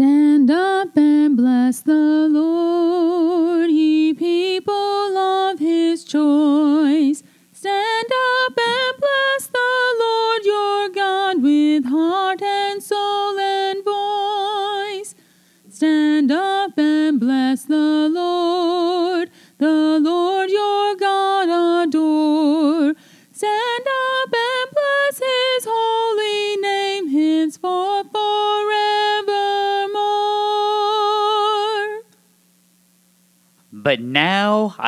Stand 0.00 0.50
up 0.50 0.96
and 0.96 1.36
bless 1.36 1.82
the 1.82 1.92
Lord, 1.92 2.99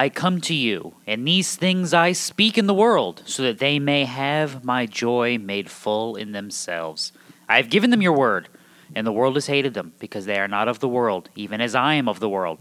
I 0.02 0.09
come 0.09 0.41
to 0.41 0.55
you, 0.55 0.95
and 1.06 1.24
these 1.24 1.55
things 1.55 1.95
I 1.95 2.11
speak 2.11 2.59
in 2.59 2.66
the 2.66 2.74
world, 2.74 3.23
so 3.24 3.45
that 3.45 3.61
they 3.61 3.79
may 3.79 4.05
have 4.05 4.65
my 4.65 4.84
joy 4.84 5.38
made 5.38 5.70
full 5.70 6.16
in 6.16 6.33
themselves. 6.33 7.12
I 7.48 7.59
have 7.59 7.70
given 7.70 7.91
them 7.91 8.02
your 8.02 8.12
word, 8.12 8.48
and 8.97 9.06
the 9.06 9.12
world 9.12 9.37
has 9.37 9.47
hated 9.47 9.75
them, 9.75 9.92
because 10.01 10.27
they 10.27 10.41
are 10.41 10.48
not 10.48 10.66
of 10.66 10.80
the 10.80 10.88
world, 10.88 11.30
even 11.37 11.61
as 11.61 11.77
I 11.77 11.95
am 11.95 12.09
of 12.09 12.19
the 12.19 12.28
world. 12.28 12.59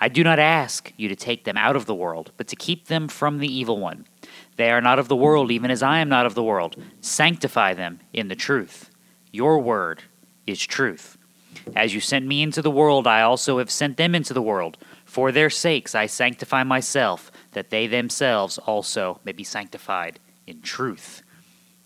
I 0.00 0.08
do 0.08 0.24
not 0.24 0.40
ask 0.40 0.92
you 0.96 1.08
to 1.08 1.14
take 1.14 1.44
them 1.44 1.56
out 1.56 1.76
of 1.76 1.86
the 1.86 1.94
world, 1.94 2.32
but 2.36 2.48
to 2.48 2.56
keep 2.56 2.88
them 2.88 3.06
from 3.06 3.38
the 3.38 3.46
evil 3.46 3.78
one. 3.78 4.08
They 4.56 4.72
are 4.72 4.80
not 4.80 4.98
of 4.98 5.06
the 5.06 5.14
world, 5.14 5.52
even 5.52 5.70
as 5.70 5.84
I 5.84 6.00
am 6.00 6.08
not 6.08 6.26
of 6.26 6.34
the 6.34 6.42
world. 6.42 6.74
Sanctify 7.00 7.74
them 7.74 8.00
in 8.12 8.26
the 8.26 8.34
truth. 8.34 8.90
Your 9.30 9.60
word 9.60 10.02
is 10.44 10.66
truth. 10.66 11.16
As 11.76 11.94
you 11.94 12.00
sent 12.00 12.26
me 12.26 12.42
into 12.42 12.62
the 12.62 12.70
world, 12.70 13.06
I 13.06 13.22
also 13.22 13.58
have 13.58 13.70
sent 13.70 13.96
them 13.96 14.16
into 14.16 14.34
the 14.34 14.42
world. 14.42 14.76
For 15.10 15.32
their 15.32 15.50
sakes 15.50 15.96
I 15.96 16.06
sanctify 16.06 16.62
myself, 16.62 17.32
that 17.50 17.70
they 17.70 17.88
themselves 17.88 18.58
also 18.58 19.18
may 19.24 19.32
be 19.32 19.42
sanctified 19.42 20.20
in 20.46 20.62
truth. 20.62 21.22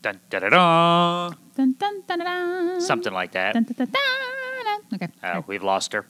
Dun, 0.02 0.20
da, 0.28 0.40
da, 0.40 0.50
da. 0.50 1.30
Dun, 1.56 1.72
dun, 1.78 2.02
dun, 2.06 2.18
dun, 2.18 2.18
dun. 2.18 2.80
Something 2.82 3.14
like 3.14 3.32
that. 3.32 3.54
Dun, 3.54 3.62
dun, 3.62 3.76
dun. 3.76 4.82
Okay. 4.92 5.08
Oh, 5.22 5.42
we've 5.46 5.62
lost 5.62 5.94
her. 5.94 6.04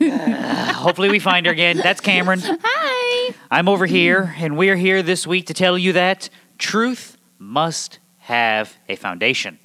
Uh, 0.00 0.72
hopefully, 0.74 1.10
we 1.10 1.18
find 1.18 1.44
her 1.46 1.52
again. 1.52 1.78
That's 1.78 2.00
Cameron. 2.00 2.38
Hi. 2.44 3.34
I'm 3.50 3.68
over 3.68 3.84
here, 3.84 4.32
and 4.38 4.56
we're 4.56 4.76
here 4.76 5.02
this 5.02 5.26
week 5.26 5.46
to 5.46 5.54
tell 5.54 5.76
you 5.76 5.94
that 5.94 6.30
truth 6.58 7.16
must 7.40 7.98
have 8.18 8.76
a 8.88 8.94
foundation. 8.94 9.58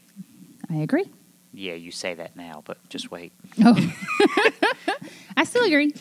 I 0.72 0.78
agree. 0.78 1.06
Yeah, 1.54 1.76
you 1.76 1.92
say 1.92 2.16
that 2.16 2.36
now, 2.36 2.64
but 2.66 2.78
just 2.90 3.12
wait. 3.12 3.32
Oh. 3.64 3.76
I 5.38 5.44
still 5.44 5.64
agree. 5.66 5.94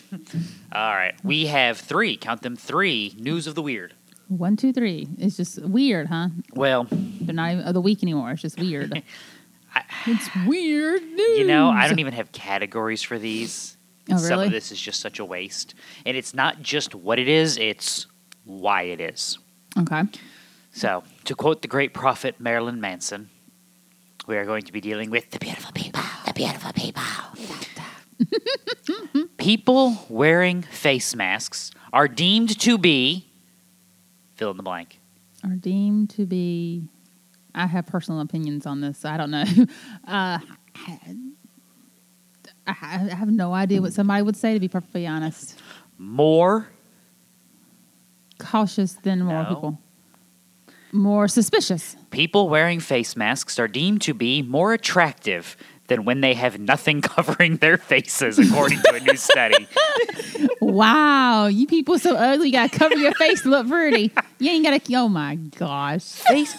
All 0.71 0.93
right, 0.95 1.13
we 1.23 1.47
have 1.47 1.77
three, 1.77 2.17
count 2.17 2.41
them 2.41 2.55
three, 2.55 3.15
news 3.17 3.47
of 3.47 3.55
the 3.55 3.61
weird. 3.61 3.93
One, 4.27 4.55
two, 4.55 4.71
three. 4.73 5.07
It's 5.17 5.37
just 5.37 5.59
weird, 5.63 6.07
huh? 6.07 6.29
Well, 6.53 6.87
They're 6.91 7.33
not 7.33 7.51
even 7.53 7.63
of 7.65 7.73
the 7.73 7.81
week 7.81 8.03
anymore. 8.03 8.31
It's 8.31 8.41
just 8.43 8.59
weird. 8.59 8.93
I- 9.75 9.83
it's 10.07 10.29
weird 10.47 11.01
news. 11.03 11.39
you 11.39 11.45
know, 11.47 11.69
I 11.69 11.87
don't 11.87 11.99
even 11.99 12.13
have 12.13 12.31
categories 12.31 13.01
for 13.01 13.17
these. 13.19 13.77
Oh, 14.11 14.15
really? 14.15 14.27
Some 14.27 14.39
of 14.41 14.51
this 14.51 14.71
is 14.71 14.79
just 14.81 14.99
such 14.99 15.19
a 15.19 15.25
waste. 15.25 15.75
And 16.05 16.17
it's 16.17 16.33
not 16.33 16.61
just 16.61 16.95
what 16.95 17.19
it 17.19 17.27
is, 17.27 17.57
it's 17.57 18.07
why 18.45 18.83
it 18.83 18.99
is. 18.99 19.37
Okay. 19.77 20.03
So, 20.71 21.03
to 21.25 21.35
quote 21.35 21.61
the 21.61 21.67
great 21.67 21.93
prophet 21.93 22.35
Marilyn 22.39 22.79
Manson, 22.81 23.29
we 24.27 24.37
are 24.37 24.45
going 24.45 24.63
to 24.63 24.71
be 24.71 24.81
dealing 24.81 25.09
with 25.11 25.29
the 25.31 25.39
beautiful 25.39 25.71
people, 25.73 26.01
the 26.25 26.33
beautiful 26.33 26.71
people. 26.73 27.03
people 29.37 30.05
wearing 30.09 30.61
face 30.61 31.15
masks 31.15 31.71
are 31.93 32.07
deemed 32.07 32.59
to 32.59 32.77
be 32.77 33.25
fill 34.35 34.51
in 34.51 34.57
the 34.57 34.63
blank. 34.63 34.99
Are 35.43 35.49
deemed 35.55 36.09
to 36.11 36.25
be. 36.25 36.83
I 37.55 37.65
have 37.65 37.85
personal 37.87 38.21
opinions 38.21 38.65
on 38.65 38.81
this. 38.81 39.03
I 39.05 39.17
don't 39.17 39.31
know. 39.31 39.45
Uh, 40.07 40.39
I, 42.67 42.75
I 43.11 43.15
have 43.15 43.29
no 43.29 43.53
idea 43.53 43.81
what 43.81 43.93
somebody 43.93 44.21
would 44.21 44.35
say. 44.37 44.53
To 44.53 44.59
be 44.59 44.67
perfectly 44.67 45.05
honest, 45.07 45.59
More 45.97 46.67
cautious 48.37 48.93
than 48.93 49.23
more 49.23 49.43
No. 49.43 49.49
people. 49.49 49.79
More 50.91 51.27
suspicious. 51.27 51.95
people 52.09 52.49
wearing 52.49 52.79
face 52.79 53.15
masks 53.15 53.59
are 53.59 53.67
deemed 53.67 54.01
to 54.03 54.13
be 54.15 54.41
more 54.41 54.73
attractive 54.73 55.55
than 55.89 56.05
when 56.05 56.21
they 56.21 56.33
have 56.33 56.57
nothing 56.59 57.01
covering 57.15 57.57
their 57.57 57.77
faces, 57.77 58.39
according 58.39 58.79
to 58.83 58.95
a 58.95 58.99
new 59.01 59.17
study. 59.17 59.67
wow, 60.61 61.47
you 61.47 61.67
people 61.67 61.99
so 61.99 62.15
ugly. 62.15 62.47
You 62.47 62.53
gotta 62.53 62.77
cover 62.77 62.95
your 62.95 63.13
face 63.15 63.41
to 63.43 63.49
look 63.49 63.67
pretty. 63.67 64.11
You 64.39 64.51
ain't 64.51 64.63
gotta. 64.63 64.81
Oh 64.95 65.09
my 65.09 65.35
gosh. 65.35 66.03
Face, 66.03 66.55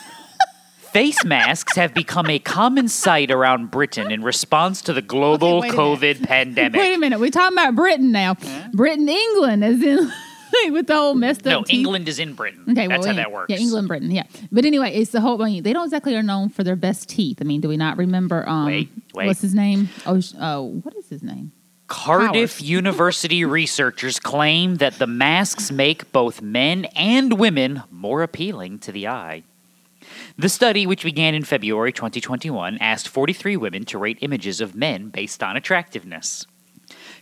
face 0.78 1.24
masks 1.24 1.76
have 1.76 1.94
become 1.94 2.28
a 2.28 2.38
common 2.38 2.88
sight 2.88 3.30
around 3.30 3.70
Britain 3.70 4.10
in 4.10 4.22
response 4.22 4.82
to 4.82 4.92
the 4.92 5.02
global 5.02 5.58
Okay, 5.58 5.70
COVID 5.70 6.26
pandemic. 6.26 6.78
Wait 6.78 6.94
a 6.94 6.98
minute. 6.98 7.20
We're 7.20 7.30
talking 7.30 7.56
about 7.56 7.74
Britain 7.76 8.12
now. 8.12 8.36
Britain, 8.72 9.08
England, 9.08 9.64
as 9.64 9.82
in 9.82 10.12
with 10.70 10.86
the 10.86 10.94
whole 10.94 11.14
messed 11.14 11.46
up. 11.46 11.52
No, 11.52 11.62
teeth. 11.62 11.78
England 11.78 12.08
is 12.08 12.18
in 12.18 12.34
Britain. 12.34 12.64
Okay, 12.70 12.86
That's 12.86 13.00
well, 13.00 13.08
how 13.08 13.12
yeah, 13.12 13.24
that 13.24 13.32
works. 13.32 13.50
Yeah, 13.50 13.58
England, 13.58 13.88
Britain, 13.88 14.10
yeah. 14.10 14.24
But 14.50 14.64
anyway, 14.64 14.94
it's 14.94 15.12
the 15.12 15.20
whole. 15.20 15.40
I 15.42 15.46
mean, 15.46 15.62
they 15.62 15.72
don't 15.72 15.84
exactly 15.84 16.14
are 16.16 16.22
known 16.22 16.48
for 16.48 16.64
their 16.64 16.76
best 16.76 17.08
teeth. 17.08 17.38
I 17.40 17.44
mean, 17.44 17.60
do 17.60 17.68
we 17.68 17.76
not 17.76 17.96
remember? 17.96 18.48
Um, 18.48 18.66
Wait, 18.66 18.88
wait. 19.14 19.26
What's 19.26 19.40
his 19.40 19.54
name? 19.54 19.88
Oh, 20.06 20.20
oh, 20.40 20.80
what 20.82 20.94
is 20.96 21.08
his 21.08 21.22
name? 21.22 21.52
Cardiff 21.86 22.58
Powers. 22.58 22.62
University 22.62 23.44
researchers 23.44 24.18
claim 24.20 24.76
that 24.76 24.98
the 24.98 25.06
masks 25.06 25.72
make 25.72 26.12
both 26.12 26.40
men 26.40 26.84
and 26.96 27.38
women 27.38 27.82
more 27.90 28.22
appealing 28.22 28.78
to 28.80 28.92
the 28.92 29.08
eye. 29.08 29.42
The 30.38 30.48
study, 30.48 30.86
which 30.86 31.04
began 31.04 31.34
in 31.34 31.44
February 31.44 31.92
2021, 31.92 32.78
asked 32.78 33.08
43 33.08 33.56
women 33.56 33.84
to 33.86 33.98
rate 33.98 34.18
images 34.22 34.60
of 34.60 34.74
men 34.74 35.10
based 35.10 35.42
on 35.42 35.56
attractiveness. 35.56 36.46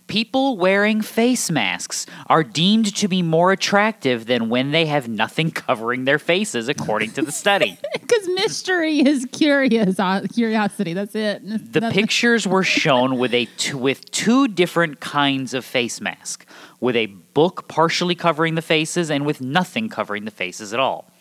People 0.09 0.57
wearing 0.57 1.03
face 1.03 1.51
masks 1.51 2.07
are 2.27 2.43
deemed 2.43 2.95
to 2.97 3.07
be 3.09 3.23
more 3.23 3.53
attractive 3.53 4.27
than 4.27 4.49
when 4.49 4.73
they 4.73 4.87
have 4.87 5.07
nothing 5.09 5.51
covering 5.51 6.05
their 6.05 6.19
faces, 6.19 6.69
according 6.69 7.13
to 7.13 7.23
the 7.23 7.33
study. 7.33 7.79
Because 8.09 8.27
mystery 8.29 9.01
is 9.07 9.27
curious. 9.33 10.01
Uh, 10.01 10.23
curiosity. 10.35 10.95
That's 10.95 11.15
it. 11.15 11.43
The 11.73 11.81
Nothing- 11.81 11.93
pictures 12.01 12.47
were 12.47 12.63
shown 12.63 13.19
with 13.19 13.35
a 13.35 13.45
t- 13.45 13.75
with 13.75 14.11
two 14.11 14.49
different 14.49 14.99
kinds 15.01 15.53
of 15.53 15.63
face 15.63 16.01
mask, 16.01 16.47
with 16.81 16.97
a 16.97 17.07
book 17.07 17.69
partially 17.69 18.15
covering 18.15 18.55
the 18.55 18.63
faces 18.63 19.11
and 19.11 19.27
with 19.27 19.43
nothing 19.43 19.91
covering 19.91 20.25
the 20.25 20.31
faces 20.31 20.73
at 20.73 20.81
all. 20.81 21.13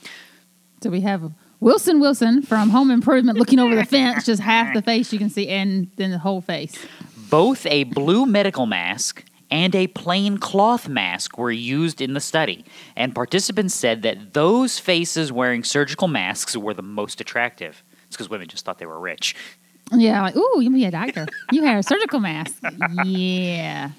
So 0.81 0.89
we 0.89 1.01
have 1.01 1.29
Wilson 1.59 1.99
Wilson 1.99 2.41
from 2.41 2.69
Home 2.69 2.89
Improvement 2.89 3.37
looking 3.37 3.59
over 3.59 3.75
the 3.75 3.83
fence, 3.85 4.25
just 4.25 4.41
half 4.41 4.73
the 4.73 4.81
face 4.81 5.11
you 5.11 5.19
can 5.19 5.29
see, 5.29 5.49
and 5.49 5.91
then 5.97 6.11
the 6.11 6.19
whole 6.19 6.39
face. 6.39 6.73
Both 7.29 7.65
a 7.65 7.83
blue 7.83 8.25
medical 8.25 8.65
mask 8.65 9.23
and 9.49 9.75
a 9.75 9.87
plain 9.87 10.37
cloth 10.37 10.87
mask 10.87 11.37
were 11.37 11.51
used 11.51 12.01
in 12.01 12.13
the 12.13 12.19
study, 12.19 12.65
and 12.95 13.15
participants 13.15 13.73
said 13.73 14.01
that 14.03 14.33
those 14.33 14.79
faces 14.79 15.31
wearing 15.31 15.63
surgical 15.63 16.07
masks 16.07 16.55
were 16.55 16.73
the 16.73 16.81
most 16.81 17.21
attractive. 17.21 17.83
It's 18.07 18.15
because 18.15 18.29
women 18.29 18.47
just 18.47 18.65
thought 18.65 18.77
they 18.77 18.85
were 18.85 18.99
rich. 18.99 19.35
Yeah, 19.91 20.21
like, 20.21 20.35
ooh, 20.35 20.59
you 20.61 20.69
be 20.69 20.85
a 20.85 20.91
doctor. 20.91 21.27
You 21.51 21.63
had 21.63 21.77
a 21.77 21.83
surgical 21.83 22.19
mask. 22.19 22.61
Yeah. 23.05 23.91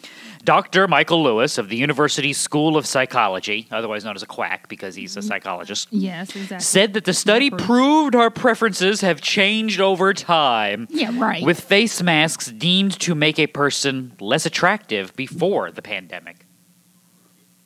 Dr. 0.44 0.88
Michael 0.88 1.22
Lewis 1.22 1.58
of 1.58 1.68
the 1.68 1.76
University 1.76 2.32
School 2.32 2.76
of 2.76 2.86
Psychology, 2.86 3.66
otherwise 3.70 4.04
known 4.04 4.16
as 4.16 4.22
a 4.22 4.26
quack 4.26 4.68
because 4.68 4.94
he's 4.94 5.16
a 5.16 5.20
mm-hmm. 5.20 5.28
psychologist, 5.28 5.88
Yes, 5.90 6.34
exactly. 6.34 6.60
said 6.60 6.94
that 6.94 7.04
the 7.04 7.12
study 7.12 7.50
proved 7.50 8.14
our 8.14 8.30
preferences 8.30 9.00
have 9.00 9.20
changed 9.20 9.80
over 9.80 10.14
time. 10.14 10.86
Yeah, 10.90 11.10
right. 11.18 11.44
With 11.44 11.60
face 11.60 12.02
masks 12.02 12.50
deemed 12.50 12.98
to 13.00 13.14
make 13.14 13.38
a 13.38 13.46
person 13.46 14.12
less 14.20 14.46
attractive 14.46 15.14
before 15.16 15.70
the 15.70 15.82
pandemic. 15.82 16.44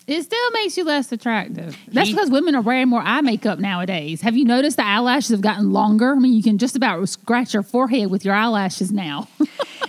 It 0.07 0.23
still 0.23 0.51
makes 0.51 0.77
you 0.77 0.85
less 0.85 1.13
attractive. 1.13 1.77
That's 1.89 2.09
He- 2.09 2.15
because 2.15 2.31
women 2.31 2.57
are 2.57 2.61
wearing 2.61 2.89
more 2.89 3.03
eye 3.03 3.21
makeup 3.21 3.61
nowadays. 3.61 4.21
Have 4.23 4.37
you 4.37 4.45
noticed 4.45 4.77
the 4.77 4.85
eyelashes 4.85 5.31
have 5.31 5.41
gotten 5.41 5.73
longer? 5.73 6.17
I 6.17 6.19
mean, 6.19 6.33
you 6.33 6.43
can 6.43 6.59
just 6.59 6.75
about 6.75 7.09
scratch 7.09 7.55
your 7.55 7.63
forehead 7.63 8.11
with 8.11 8.25
your 8.25 8.35
eyelashes 8.35 8.91
now. 8.91 9.29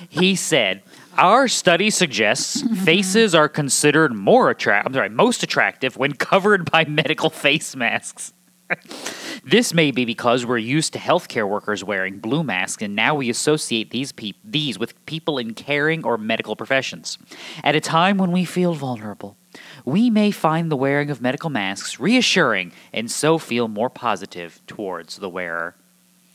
He 0.09 0.35
said, 0.35 0.83
Our 1.17 1.47
study 1.47 1.89
suggests 1.91 2.63
faces 2.83 3.35
are 3.35 3.47
considered 3.47 4.13
more 4.15 4.49
attractive, 4.49 4.87
I'm 4.87 4.93
sorry, 4.93 5.09
most 5.09 5.43
attractive 5.43 5.95
when 5.95 6.13
covered 6.13 6.69
by 6.71 6.85
medical 6.89 7.29
face 7.29 7.75
masks. 7.75 8.33
this 9.45 9.73
may 9.73 9.91
be 9.91 10.05
because 10.05 10.45
we're 10.45 10.57
used 10.57 10.93
to 10.93 10.99
healthcare 10.99 11.47
workers 11.47 11.83
wearing 11.83 12.17
blue 12.17 12.43
masks, 12.43 12.81
and 12.81 12.95
now 12.95 13.13
we 13.13 13.29
associate 13.29 13.91
these 13.91 14.11
peop- 14.11 14.37
these 14.43 14.79
with 14.79 15.05
people 15.05 15.37
in 15.37 15.53
caring 15.53 16.03
or 16.03 16.17
medical 16.17 16.55
professions. 16.55 17.19
At 17.63 17.75
a 17.75 17.79
time 17.79 18.17
when 18.17 18.31
we 18.31 18.45
feel 18.45 18.73
vulnerable, 18.73 19.37
we 19.85 20.09
may 20.09 20.31
find 20.31 20.71
the 20.71 20.75
wearing 20.75 21.11
of 21.11 21.21
medical 21.21 21.51
masks 21.51 21.99
reassuring 21.99 22.71
and 22.91 23.11
so 23.11 23.37
feel 23.37 23.67
more 23.67 23.89
positive 23.89 24.59
towards 24.65 25.17
the 25.17 25.29
wearer. 25.29 25.75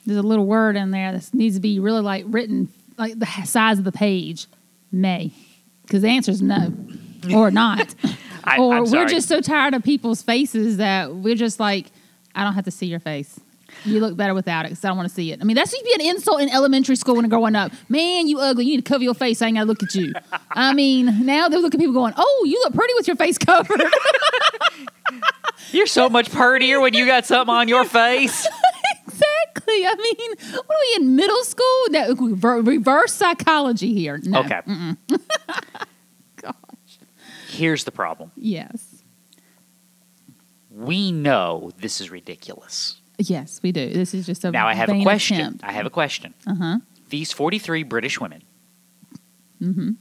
There's 0.06 0.18
a 0.18 0.22
little 0.22 0.46
word 0.46 0.76
in 0.76 0.92
there 0.92 1.10
that 1.10 1.34
needs 1.34 1.56
to 1.56 1.60
be 1.60 1.80
really 1.80 2.02
like 2.02 2.24
written 2.28 2.68
like 2.96 3.18
the 3.18 3.26
size 3.44 3.78
of 3.78 3.84
the 3.84 3.92
page. 3.92 4.46
May, 4.90 5.32
because 5.82 6.02
the 6.02 6.08
answer 6.08 6.30
is 6.30 6.42
no, 6.42 6.72
or 7.32 7.50
not, 7.52 7.94
I, 8.44 8.58
or 8.58 8.84
we're 8.84 9.06
just 9.06 9.28
so 9.28 9.40
tired 9.40 9.74
of 9.74 9.82
people's 9.82 10.22
faces 10.22 10.78
that 10.78 11.14
we're 11.14 11.34
just 11.34 11.60
like, 11.60 11.86
I 12.34 12.44
don't 12.44 12.54
have 12.54 12.64
to 12.64 12.70
see 12.70 12.86
your 12.86 13.00
face. 13.00 13.40
You 13.84 14.00
look 14.00 14.16
better 14.16 14.34
without 14.34 14.64
it 14.64 14.70
because 14.70 14.84
I 14.84 14.88
don't 14.88 14.96
want 14.96 15.08
to 15.08 15.14
see 15.14 15.30
it. 15.30 15.40
I 15.40 15.44
mean, 15.44 15.54
that's 15.54 15.72
used 15.72 15.84
to 15.84 15.98
be 15.98 16.04
an 16.04 16.14
insult 16.14 16.40
in 16.40 16.48
elementary 16.48 16.96
school 16.96 17.16
when 17.16 17.28
growing 17.28 17.54
up. 17.54 17.70
Man, 17.88 18.26
you 18.26 18.40
ugly. 18.40 18.64
You 18.64 18.76
need 18.76 18.84
to 18.84 18.90
cover 18.90 19.04
your 19.04 19.14
face. 19.14 19.42
I 19.42 19.46
ain't 19.46 19.56
got 19.56 19.62
to 19.62 19.66
look 19.66 19.82
at 19.82 19.94
you. 19.94 20.14
I 20.50 20.72
mean, 20.74 21.26
now 21.26 21.48
they 21.48 21.58
look 21.58 21.74
at 21.74 21.80
people 21.80 21.94
going, 21.94 22.14
oh, 22.16 22.44
you 22.46 22.58
look 22.64 22.74
pretty 22.74 22.94
with 22.94 23.06
your 23.06 23.16
face 23.16 23.38
covered. 23.38 23.82
You're 25.70 25.86
so 25.86 26.08
much 26.08 26.30
prettier 26.30 26.80
when 26.80 26.94
you 26.94 27.04
got 27.04 27.26
something 27.26 27.54
on 27.54 27.68
your 27.68 27.84
face. 27.84 28.46
Exactly. 29.08 29.86
I 29.86 29.94
mean, 29.96 30.30
what 30.52 30.70
are 30.70 30.80
we 30.98 31.04
in 31.04 31.16
middle 31.16 31.42
school? 31.44 31.84
That 31.90 32.16
rever- 32.18 32.62
reverse 32.62 33.12
psychology 33.12 33.94
here. 33.94 34.18
No. 34.24 34.40
Okay. 34.40 34.60
Gosh. 36.36 36.54
Here's 37.48 37.84
the 37.84 37.90
problem. 37.92 38.30
Yes. 38.36 39.02
We 40.70 41.10
know 41.12 41.72
this 41.78 42.00
is 42.00 42.10
ridiculous. 42.10 43.00
Yes, 43.18 43.60
we 43.62 43.72
do. 43.72 43.88
This 43.92 44.14
is 44.14 44.26
just 44.26 44.44
a 44.44 44.50
Now 44.52 44.68
I 44.68 44.74
have 44.74 44.88
a 44.90 45.02
question. 45.02 45.38
attempt. 45.40 45.64
I 45.64 45.72
have 45.72 45.86
a 45.86 45.90
question. 45.90 46.34
Uh 46.46 46.54
huh. 46.54 46.78
These 47.08 47.32
43 47.32 47.82
British 47.84 48.20
women, 48.20 48.42
Mm-hmm. 49.60 49.92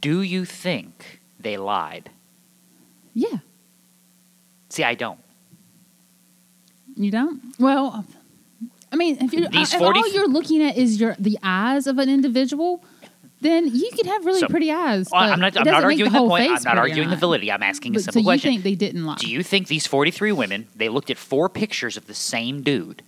do 0.00 0.22
you 0.22 0.44
think 0.44 1.20
they 1.38 1.56
lied? 1.56 2.10
Yeah. 3.12 3.38
See, 4.68 4.82
I 4.82 4.94
don't. 4.94 5.20
You 6.96 7.10
don't? 7.10 7.40
Well, 7.58 8.04
I 8.92 8.96
mean, 8.96 9.18
if, 9.20 9.32
you're, 9.32 9.48
These 9.48 9.72
if 9.74 9.78
40 9.80 9.98
all 9.98 10.08
you're 10.08 10.28
looking 10.28 10.62
at 10.62 10.76
is 10.76 11.00
your 11.00 11.16
the 11.18 11.38
eyes 11.42 11.86
of 11.86 11.98
an 11.98 12.08
individual, 12.08 12.84
then 13.40 13.66
you 13.74 13.90
could 13.94 14.06
have 14.06 14.24
really 14.24 14.40
So, 14.40 14.48
pretty 14.48 14.70
eyes. 14.70 15.08
Well, 15.10 15.22
but 15.22 15.32
I'm 15.32 15.40
not, 15.40 15.54
it 15.54 15.58
I'm 15.58 15.64
doesn't 15.64 15.72
not 15.72 15.88
make 15.88 15.92
arguing 16.00 16.12
the, 16.12 16.18
whole 16.18 16.28
point. 16.28 16.44
I'm 16.44 16.56
face 16.56 16.64
not 16.64 16.70
pretty 16.76 16.78
or 16.78 16.90
arguing 16.90 17.08
the 17.08 17.14
not. 17.16 17.20
validity. 17.20 17.52
I'm 17.52 17.62
asking 17.62 17.92
a 17.92 17.94
But, 17.94 18.04
simple 18.04 18.22
so 18.22 18.24
question. 18.24 18.52
you 18.52 18.58
think 18.60 18.64
they 18.64 18.86
didn't 18.86 19.04
lie? 19.04 19.16
Do 19.16 19.28
you 19.28 19.42
think 19.42 19.66
these 19.68 19.86
43 19.86 20.32
women, 20.32 20.68
they 20.74 20.88
looked 20.88 21.10
at 21.10 21.18
four 21.18 21.48
pictures 21.48 21.96
of 21.96 22.06
the 22.06 22.14
same 22.14 22.62
dude? 22.62 23.02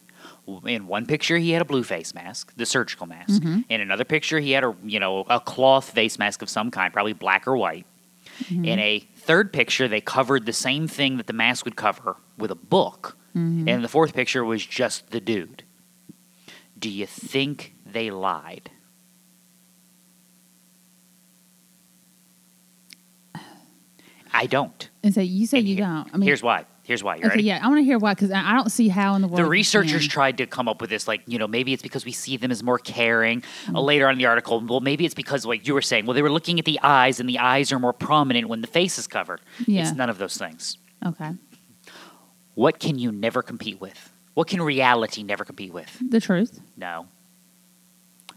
In 0.64 0.86
one 0.86 1.06
picture, 1.06 1.38
he 1.38 1.50
had 1.52 1.62
a 1.62 1.64
blue 1.64 1.82
face 1.82 2.14
mask, 2.14 2.52
the 2.56 2.66
surgical 2.66 3.06
mask. 3.06 3.42
Mm-hmm. 3.42 3.60
In 3.68 3.80
another 3.80 4.04
picture, 4.04 4.38
he 4.38 4.52
had 4.52 4.62
a 4.62 4.76
you 4.84 5.00
know 5.00 5.24
a 5.28 5.40
cloth 5.40 5.90
face 5.90 6.20
mask 6.20 6.40
of 6.40 6.48
some 6.48 6.70
kind, 6.70 6.92
probably 6.92 7.14
black 7.14 7.48
or 7.48 7.56
white. 7.56 7.84
Mm-hmm. 8.44 8.64
In 8.64 8.78
a 8.78 9.08
third 9.26 9.52
picture, 9.52 9.88
they 9.88 10.00
covered 10.00 10.46
the 10.46 10.52
same 10.52 10.86
thing 10.86 11.16
that 11.16 11.26
the 11.26 11.32
mask 11.32 11.64
would 11.64 11.76
cover 11.76 12.16
with 12.38 12.50
a 12.50 12.54
book. 12.54 13.16
Mm-hmm. 13.36 13.68
And 13.68 13.84
the 13.84 13.88
fourth 13.88 14.14
picture 14.14 14.44
was 14.44 14.64
just 14.64 15.10
the 15.10 15.20
dude. 15.20 15.64
Do 16.78 16.88
you 16.88 17.06
think 17.06 17.74
they 17.84 18.10
lied? 18.10 18.70
I 24.32 24.46
don't. 24.46 24.90
and 25.02 25.14
so 25.14 25.22
you 25.22 25.46
say 25.46 25.60
you 25.60 25.76
don't. 25.76 26.10
I 26.12 26.18
mean, 26.18 26.26
here's 26.26 26.42
why. 26.42 26.66
Here's 26.86 27.02
why. 27.02 27.16
You 27.16 27.22
okay, 27.22 27.28
ready? 27.30 27.42
yeah, 27.42 27.58
I 27.60 27.66
want 27.66 27.80
to 27.80 27.84
hear 27.84 27.98
why 27.98 28.14
because 28.14 28.30
I 28.30 28.52
don't 28.52 28.70
see 28.70 28.86
how 28.86 29.16
in 29.16 29.22
the 29.22 29.26
world 29.26 29.38
The 29.40 29.44
researchers 29.44 30.06
tried 30.06 30.38
to 30.38 30.46
come 30.46 30.68
up 30.68 30.80
with 30.80 30.88
this, 30.88 31.08
like, 31.08 31.20
you 31.26 31.36
know, 31.36 31.48
maybe 31.48 31.72
it's 31.72 31.82
because 31.82 32.04
we 32.04 32.12
see 32.12 32.36
them 32.36 32.52
as 32.52 32.62
more 32.62 32.78
caring. 32.78 33.40
Mm-hmm. 33.40 33.74
Uh, 33.74 33.80
later 33.80 34.06
on 34.06 34.12
in 34.12 34.18
the 34.18 34.26
article, 34.26 34.60
well, 34.60 34.78
maybe 34.78 35.04
it's 35.04 35.14
because, 35.14 35.44
like 35.44 35.66
you 35.66 35.74
were 35.74 35.82
saying, 35.82 36.06
well, 36.06 36.14
they 36.14 36.22
were 36.22 36.30
looking 36.30 36.60
at 36.60 36.64
the 36.64 36.78
eyes, 36.84 37.18
and 37.18 37.28
the 37.28 37.40
eyes 37.40 37.72
are 37.72 37.80
more 37.80 37.92
prominent 37.92 38.48
when 38.48 38.60
the 38.60 38.68
face 38.68 38.98
is 38.98 39.08
covered. 39.08 39.40
Yeah. 39.66 39.82
It's 39.82 39.96
none 39.96 40.08
of 40.08 40.18
those 40.18 40.36
things. 40.36 40.78
Okay, 41.04 41.32
What 42.54 42.78
can 42.78 43.00
you 43.00 43.10
never 43.10 43.42
compete 43.42 43.80
with? 43.80 44.12
What 44.34 44.46
can 44.46 44.62
reality 44.62 45.24
never 45.24 45.44
compete 45.44 45.72
with? 45.72 45.90
the 46.08 46.20
truth. 46.20 46.60
No. 46.76 47.08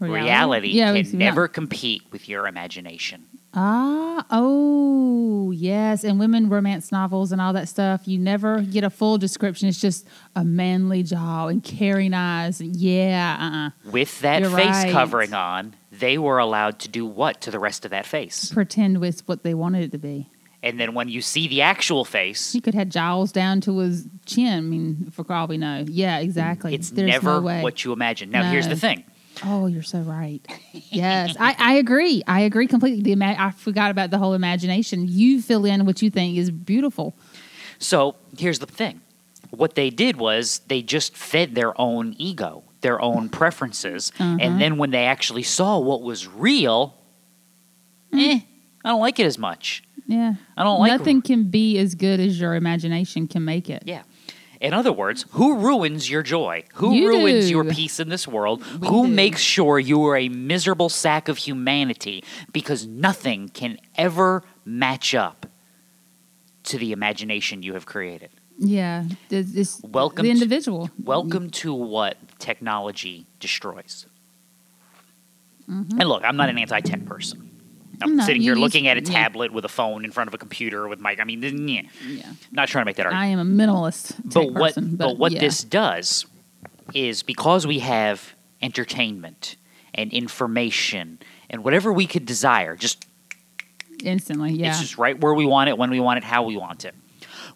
Reality, 0.00 0.24
Reality, 0.24 0.68
yeah, 0.70 1.02
can 1.02 1.18
never 1.18 1.46
compete 1.46 2.02
with 2.10 2.28
your 2.28 2.46
imagination. 2.48 3.26
Ah, 3.52 4.24
oh, 4.30 5.50
yes. 5.50 6.04
And 6.04 6.20
women 6.20 6.48
romance 6.48 6.92
novels 6.92 7.32
and 7.32 7.40
all 7.40 7.52
that 7.52 7.68
stuff, 7.68 8.06
you 8.06 8.18
never 8.18 8.60
get 8.60 8.84
a 8.84 8.90
full 8.90 9.18
description. 9.18 9.68
It's 9.68 9.80
just 9.80 10.06
a 10.36 10.44
manly 10.44 11.02
jaw 11.02 11.48
and 11.48 11.62
caring 11.62 12.14
eyes. 12.14 12.60
Yeah, 12.60 13.72
uh-uh. 13.84 13.90
With 13.90 14.20
that 14.20 14.42
You're 14.42 14.50
face 14.50 14.66
right. 14.66 14.92
covering 14.92 15.34
on, 15.34 15.74
they 15.90 16.16
were 16.16 16.38
allowed 16.38 16.78
to 16.80 16.88
do 16.88 17.04
what 17.04 17.40
to 17.42 17.50
the 17.50 17.58
rest 17.58 17.84
of 17.84 17.90
that 17.90 18.06
face? 18.06 18.52
Pretend 18.52 19.00
with 19.00 19.26
what 19.26 19.42
they 19.42 19.54
wanted 19.54 19.82
it 19.82 19.92
to 19.92 19.98
be. 19.98 20.28
And 20.62 20.78
then 20.78 20.94
when 20.94 21.08
you 21.08 21.22
see 21.22 21.48
the 21.48 21.62
actual 21.62 22.04
face, 22.04 22.52
He 22.52 22.60
could 22.60 22.74
have 22.74 22.90
jowls 22.90 23.32
down 23.32 23.62
to 23.62 23.78
his 23.78 24.06
chin. 24.26 24.58
I 24.58 24.60
mean, 24.60 25.10
for 25.10 25.24
all 25.32 25.46
we 25.46 25.56
know. 25.56 25.86
Yeah, 25.88 26.18
exactly. 26.18 26.74
it's 26.74 26.90
There's 26.90 27.10
never 27.10 27.40
no 27.40 27.62
what 27.62 27.82
you 27.84 27.92
imagine. 27.92 28.30
Now, 28.30 28.50
here's 28.50 28.68
the 28.68 28.76
thing. 28.76 29.04
Oh, 29.44 29.66
you're 29.66 29.82
so 29.82 30.00
right. 30.00 30.46
Yes, 30.92 31.36
I, 31.38 31.54
I 31.56 31.74
agree. 31.74 32.22
I 32.26 32.40
agree 32.40 32.66
completely. 32.66 33.02
The 33.02 33.12
ima- 33.12 33.36
I 33.38 33.52
forgot 33.52 33.92
about 33.92 34.10
the 34.10 34.18
whole 34.18 34.34
imagination. 34.34 35.06
You 35.06 35.40
fill 35.40 35.64
in 35.64 35.86
what 35.86 36.02
you 36.02 36.10
think 36.10 36.36
is 36.36 36.50
beautiful. 36.50 37.14
So 37.78 38.16
here's 38.36 38.58
the 38.58 38.66
thing. 38.66 39.00
What 39.50 39.76
they 39.76 39.90
did 39.90 40.16
was 40.16 40.60
they 40.66 40.82
just 40.82 41.16
fed 41.16 41.54
their 41.54 41.80
own 41.80 42.14
ego, 42.18 42.64
their 42.80 43.00
own 43.00 43.28
preferences. 43.28 44.10
Uh-huh. 44.18 44.36
And 44.40 44.60
then 44.60 44.78
when 44.78 44.90
they 44.90 45.04
actually 45.04 45.44
saw 45.44 45.78
what 45.78 46.02
was 46.02 46.26
real, 46.26 46.96
eh, 48.12 48.40
I 48.84 48.88
don't 48.88 49.00
like 49.00 49.20
it 49.20 49.26
as 49.26 49.38
much. 49.38 49.84
Yeah. 50.06 50.34
I 50.56 50.64
don't 50.64 50.80
like 50.80 50.90
Nothing 50.90 51.22
can 51.22 51.50
be 51.50 51.78
as 51.78 51.94
good 51.94 52.18
as 52.18 52.40
your 52.40 52.56
imagination 52.56 53.28
can 53.28 53.44
make 53.44 53.70
it. 53.70 53.84
Yeah. 53.86 54.02
In 54.60 54.74
other 54.74 54.92
words, 54.92 55.24
who 55.30 55.56
ruins 55.56 56.10
your 56.10 56.22
joy? 56.22 56.64
Who 56.74 56.92
You 56.94 57.08
ruins 57.08 57.46
do. 57.46 57.50
your 57.50 57.64
peace 57.64 57.98
in 57.98 58.10
this 58.10 58.28
world? 58.28 58.62
We 58.78 58.88
who 58.88 59.06
do. 59.06 59.12
makes 59.12 59.40
sure 59.40 59.78
you 59.78 60.04
are 60.06 60.16
a 60.18 60.28
miserable 60.28 60.90
sack 60.90 61.28
of 61.28 61.38
humanity? 61.38 62.22
Because 62.52 62.86
nothing 62.86 63.48
can 63.48 63.78
ever 63.96 64.42
match 64.66 65.14
up 65.14 65.46
to 66.64 66.76
the 66.76 66.92
imagination 66.92 67.62
you 67.62 67.72
have 67.72 67.86
created. 67.86 68.28
Yeah. 68.58 69.04
This, 69.30 69.80
Welcome 69.82 70.24
the 70.24 70.28
to- 70.28 70.34
individual. 70.34 70.90
Welcome 71.02 71.48
to 71.50 71.72
what 71.72 72.18
technology 72.38 73.24
destroys. 73.40 74.04
Mm-hmm. 75.70 76.00
And 76.00 76.08
look, 76.08 76.22
I'm 76.22 76.36
not 76.36 76.50
an 76.50 76.58
anti 76.58 76.80
tech 76.80 77.06
person. 77.06 77.49
I'm 78.02 78.16
No, 78.16 78.24
sitting 78.24 78.42
here 78.42 78.54
looking 78.54 78.88
at 78.88 78.96
a 78.96 79.00
yeah. 79.00 79.10
tablet 79.10 79.52
with 79.52 79.64
a 79.64 79.68
phone 79.68 80.04
in 80.04 80.10
front 80.12 80.28
of 80.28 80.34
a 80.34 80.38
computer 80.38 80.88
with 80.88 81.00
my. 81.00 81.16
I 81.18 81.24
mean, 81.24 81.42
yeah, 81.68 81.82
Yeah. 82.06 82.32
not 82.52 82.68
trying 82.68 82.82
to 82.82 82.86
make 82.86 82.96
that 82.96 83.06
argument. 83.06 83.24
I 83.24 83.26
am 83.26 83.38
a 83.38 83.44
minimalist 83.44 84.14
but 84.24 84.52
what 84.52 84.74
person. 84.74 84.96
but, 84.96 85.18
what 85.18 85.32
yeah. 85.32 85.40
this 85.40 85.62
does 85.64 86.26
is 86.94 87.22
because 87.22 87.66
we 87.66 87.80
have 87.80 88.34
entertainment 88.62 89.56
and 89.94 90.12
information 90.12 91.18
and 91.48 91.64
whatever 91.64 91.92
we 91.92 92.06
could 92.06 92.26
desire, 92.26 92.76
just 92.76 93.04
instantly, 94.04 94.52
yeah. 94.52 94.70
it's 94.70 94.80
just 94.80 94.98
right 94.98 95.20
where 95.20 95.34
we 95.34 95.46
want 95.46 95.68
it, 95.68 95.76
when 95.78 95.90
we 95.90 96.00
want 96.00 96.18
it, 96.18 96.24
how 96.24 96.42
we 96.42 96.56
want 96.56 96.84
it. 96.84 96.94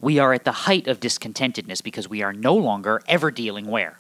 We 0.01 0.19
are 0.19 0.33
at 0.33 0.45
the 0.45 0.53
height 0.53 0.89
of 0.89 1.01
discontentedness 1.01 1.83
because 1.83 2.09
we 2.09 2.23
are 2.23 2.33
no 2.33 2.55
longer 2.55 3.01
ever 3.07 3.31
dealing 3.31 3.67
where? 3.67 3.99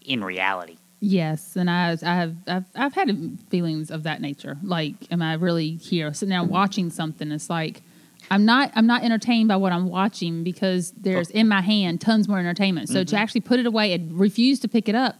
In 0.00 0.24
reality. 0.24 0.78
Yes, 1.00 1.54
and 1.56 1.70
I, 1.70 1.96
I 2.02 2.14
have, 2.14 2.34
I've, 2.46 2.64
I've 2.74 2.94
had 2.94 3.38
feelings 3.50 3.90
of 3.90 4.02
that 4.02 4.20
nature. 4.20 4.56
Like, 4.62 4.94
am 5.12 5.22
I 5.22 5.34
really 5.34 5.76
here 5.76 6.12
sitting 6.12 6.30
there 6.30 6.42
watching 6.42 6.90
something? 6.90 7.30
It's 7.30 7.48
like 7.48 7.82
I'm 8.30 8.44
not, 8.44 8.72
I'm 8.74 8.86
not 8.86 9.04
entertained 9.04 9.48
by 9.48 9.56
what 9.56 9.72
I'm 9.72 9.88
watching 9.88 10.42
because 10.42 10.90
there's 10.92 11.30
in 11.30 11.46
my 11.48 11.60
hand 11.60 12.00
tons 12.00 12.28
more 12.28 12.38
entertainment. 12.38 12.88
So 12.88 13.00
Mm-hmm. 13.00 13.14
to 13.14 13.16
actually 13.16 13.40
put 13.42 13.60
it 13.60 13.66
away 13.66 13.92
and 13.92 14.18
refuse 14.18 14.58
to 14.60 14.68
pick 14.68 14.88
it 14.88 14.94
up 14.94 15.16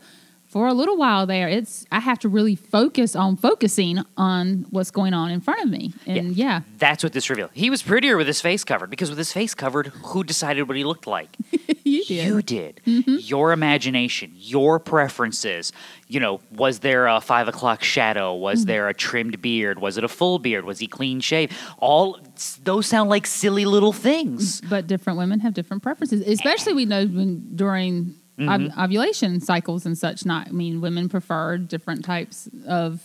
for 0.46 0.66
a 0.66 0.72
little 0.72 0.96
while 0.96 1.26
there, 1.26 1.46
it's 1.48 1.86
I 1.92 2.00
have 2.00 2.18
to 2.20 2.28
really 2.28 2.54
focus 2.56 3.14
on 3.14 3.36
focusing 3.36 3.98
on 4.16 4.66
what's 4.70 4.90
going 4.90 5.12
on 5.14 5.30
in 5.30 5.40
front 5.42 5.62
of 5.62 5.70
me. 5.70 5.92
And 6.06 6.34
yeah, 6.34 6.62
That's 6.78 7.04
what 7.04 7.12
this 7.12 7.28
revealed. 7.30 7.50
He 7.52 7.70
was 7.70 7.82
prettier 7.82 8.16
with 8.16 8.26
his 8.26 8.40
face 8.40 8.64
covered 8.64 8.88
because 8.90 9.10
with 9.10 9.18
his 9.18 9.32
face 9.32 9.54
covered, 9.54 9.88
who 9.88 10.24
decided 10.24 10.66
what 10.66 10.76
he 10.76 10.84
looked 10.84 11.06
like? 11.06 11.28
you 11.88 12.04
did. 12.04 12.26
You 12.26 12.42
did. 12.42 12.80
Mm-hmm. 12.86 13.16
Your 13.20 13.52
imagination, 13.52 14.32
your 14.34 14.78
preferences. 14.78 15.72
You 16.06 16.20
know, 16.20 16.40
was 16.52 16.80
there 16.80 17.06
a 17.06 17.20
five 17.20 17.48
o'clock 17.48 17.82
shadow? 17.82 18.34
Was 18.34 18.64
mm. 18.64 18.68
there 18.68 18.88
a 18.88 18.94
trimmed 18.94 19.40
beard? 19.42 19.78
Was 19.78 19.98
it 19.98 20.04
a 20.04 20.08
full 20.08 20.38
beard? 20.38 20.64
Was 20.64 20.78
he 20.78 20.86
clean 20.86 21.20
shaved? 21.20 21.52
All 21.78 22.18
those 22.62 22.86
sound 22.86 23.10
like 23.10 23.26
silly 23.26 23.64
little 23.64 23.92
things. 23.92 24.60
Mm, 24.60 24.70
but 24.70 24.86
different 24.86 25.18
women 25.18 25.40
have 25.40 25.54
different 25.54 25.82
preferences, 25.82 26.26
especially 26.26 26.74
we 26.74 26.84
know 26.84 27.06
when 27.06 27.56
during 27.56 28.14
Mm-hmm. 28.38 28.80
ovulation 28.80 29.40
cycles 29.40 29.84
and 29.84 29.98
such. 29.98 30.24
Not, 30.24 30.46
I 30.46 30.50
mean, 30.52 30.80
women 30.80 31.08
prefer 31.08 31.56
different 31.56 32.04
types 32.04 32.48
of 32.68 33.02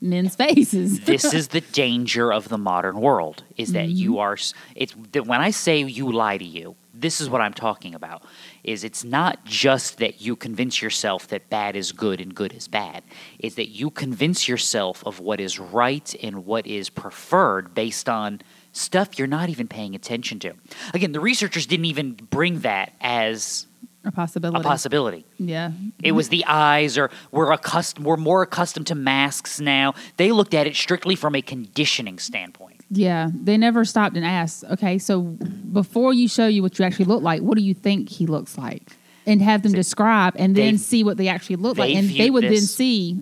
men's 0.00 0.36
faces. 0.36 1.00
this 1.04 1.32
is 1.32 1.48
the 1.48 1.60
danger 1.60 2.32
of 2.32 2.48
the 2.48 2.58
modern 2.58 3.00
world 3.00 3.42
is 3.56 3.72
that 3.72 3.86
mm-hmm. 3.86 3.96
you 3.96 4.18
are 4.18 4.36
it's 4.74 4.94
that 5.12 5.26
when 5.26 5.40
i 5.40 5.50
say 5.50 5.82
you 5.82 6.12
lie 6.12 6.38
to 6.38 6.44
you 6.44 6.76
this 7.00 7.20
is 7.20 7.28
what 7.30 7.40
i'm 7.40 7.52
talking 7.54 7.94
about 7.94 8.22
is 8.64 8.84
it's 8.84 9.04
not 9.04 9.44
just 9.44 9.98
that 9.98 10.20
you 10.20 10.34
convince 10.36 10.82
yourself 10.82 11.28
that 11.28 11.48
bad 11.48 11.76
is 11.76 11.92
good 11.92 12.20
and 12.20 12.34
good 12.34 12.52
is 12.52 12.68
bad 12.68 13.02
it's 13.38 13.54
that 13.56 13.68
you 13.68 13.90
convince 13.90 14.48
yourself 14.48 15.02
of 15.06 15.20
what 15.20 15.40
is 15.40 15.58
right 15.58 16.14
and 16.22 16.44
what 16.44 16.66
is 16.66 16.90
preferred 16.90 17.74
based 17.74 18.08
on 18.08 18.40
stuff 18.72 19.18
you're 19.18 19.28
not 19.28 19.48
even 19.48 19.66
paying 19.68 19.94
attention 19.94 20.38
to 20.38 20.52
again 20.94 21.12
the 21.12 21.20
researchers 21.20 21.66
didn't 21.66 21.86
even 21.86 22.12
bring 22.12 22.60
that 22.60 22.92
as 23.00 23.66
A 24.04 24.12
possibility. 24.12 24.60
a 24.60 24.62
possibility. 24.62 25.24
yeah. 25.38 25.72
It 26.02 26.12
was 26.12 26.28
the 26.28 26.44
eyes, 26.46 26.96
or 26.96 27.10
we're 27.32 27.52
accustomed. 27.52 28.06
We're 28.06 28.16
more 28.16 28.42
accustomed 28.42 28.86
to 28.86 28.94
masks 28.94 29.60
now. 29.60 29.94
They 30.16 30.30
looked 30.32 30.54
at 30.54 30.66
it 30.66 30.76
strictly 30.76 31.16
from 31.16 31.34
a 31.34 31.42
conditioning 31.42 32.18
standpoint. 32.18 32.77
Yeah. 32.90 33.28
They 33.34 33.56
never 33.56 33.84
stopped 33.84 34.16
and 34.16 34.24
asked, 34.24 34.64
okay, 34.64 34.98
so 34.98 35.20
before 35.22 36.14
you 36.14 36.28
show 36.28 36.46
you 36.46 36.62
what 36.62 36.78
you 36.78 36.84
actually 36.84 37.04
look 37.06 37.22
like, 37.22 37.42
what 37.42 37.56
do 37.58 37.62
you 37.64 37.74
think 37.74 38.08
he 38.08 38.26
looks 38.26 38.56
like? 38.56 38.90
And 39.26 39.42
have 39.42 39.62
them 39.62 39.72
describe 39.72 40.34
and 40.38 40.56
then 40.56 40.78
see 40.78 41.04
what 41.04 41.18
they 41.18 41.28
actually 41.28 41.56
look 41.56 41.76
like. 41.76 41.94
And 41.94 42.08
they 42.08 42.30
would 42.30 42.44
then 42.44 42.56
see. 42.62 43.20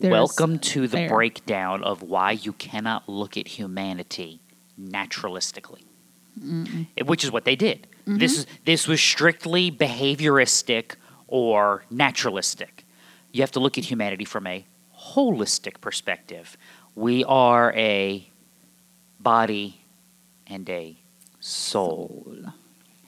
Welcome 0.00 0.58
to 0.60 0.82
the 0.82 0.96
there. 0.96 1.08
breakdown 1.08 1.84
of 1.84 2.02
why 2.02 2.32
you 2.32 2.54
cannot 2.54 3.06
look 3.08 3.36
at 3.36 3.46
humanity 3.48 4.40
naturalistically, 4.80 5.82
It- 6.96 7.06
which 7.06 7.22
is 7.24 7.30
what 7.30 7.44
they 7.44 7.56
did. 7.56 7.86
Mm-hmm. 8.06 8.18
This 8.18 8.38
is 8.38 8.46
this 8.64 8.88
was 8.88 9.00
strictly 9.00 9.70
behavioristic 9.70 10.96
or 11.28 11.84
naturalistic. 11.90 12.84
You 13.30 13.42
have 13.42 13.52
to 13.52 13.60
look 13.60 13.78
at 13.78 13.84
humanity 13.84 14.24
from 14.24 14.46
a 14.46 14.66
holistic 15.14 15.80
perspective. 15.80 16.56
We 16.94 17.24
are 17.24 17.72
a 17.76 18.28
body 19.22 19.80
and 20.46 20.68
a 20.68 20.96
soul. 21.40 22.26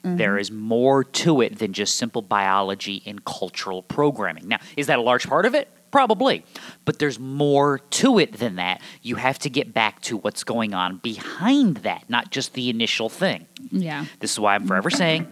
Mm-hmm. 0.03 0.17
There 0.17 0.37
is 0.37 0.51
more 0.51 1.03
to 1.03 1.41
it 1.41 1.57
than 1.59 1.73
just 1.73 1.95
simple 1.95 2.21
biology 2.21 3.01
and 3.05 3.23
cultural 3.25 3.81
programming. 3.81 4.47
Now, 4.47 4.59
is 4.77 4.87
that 4.87 4.99
a 4.99 5.01
large 5.01 5.27
part 5.27 5.45
of 5.45 5.55
it? 5.55 5.67
Probably. 5.91 6.43
But 6.83 6.99
there's 6.99 7.19
more 7.19 7.79
to 7.79 8.19
it 8.19 8.33
than 8.33 8.57
that. 8.57 8.81
You 9.01 9.15
have 9.15 9.39
to 9.39 9.49
get 9.49 9.73
back 9.73 10.01
to 10.03 10.17
what's 10.17 10.43
going 10.43 10.73
on 10.73 10.97
behind 10.97 11.77
that, 11.77 12.09
not 12.09 12.31
just 12.31 12.53
the 12.53 12.69
initial 12.69 13.07
thing. 13.09 13.47
Yeah. 13.71 14.05
This 14.19 14.33
is 14.33 14.39
why 14.39 14.55
I'm 14.55 14.67
forever 14.67 14.89
saying, 14.89 15.23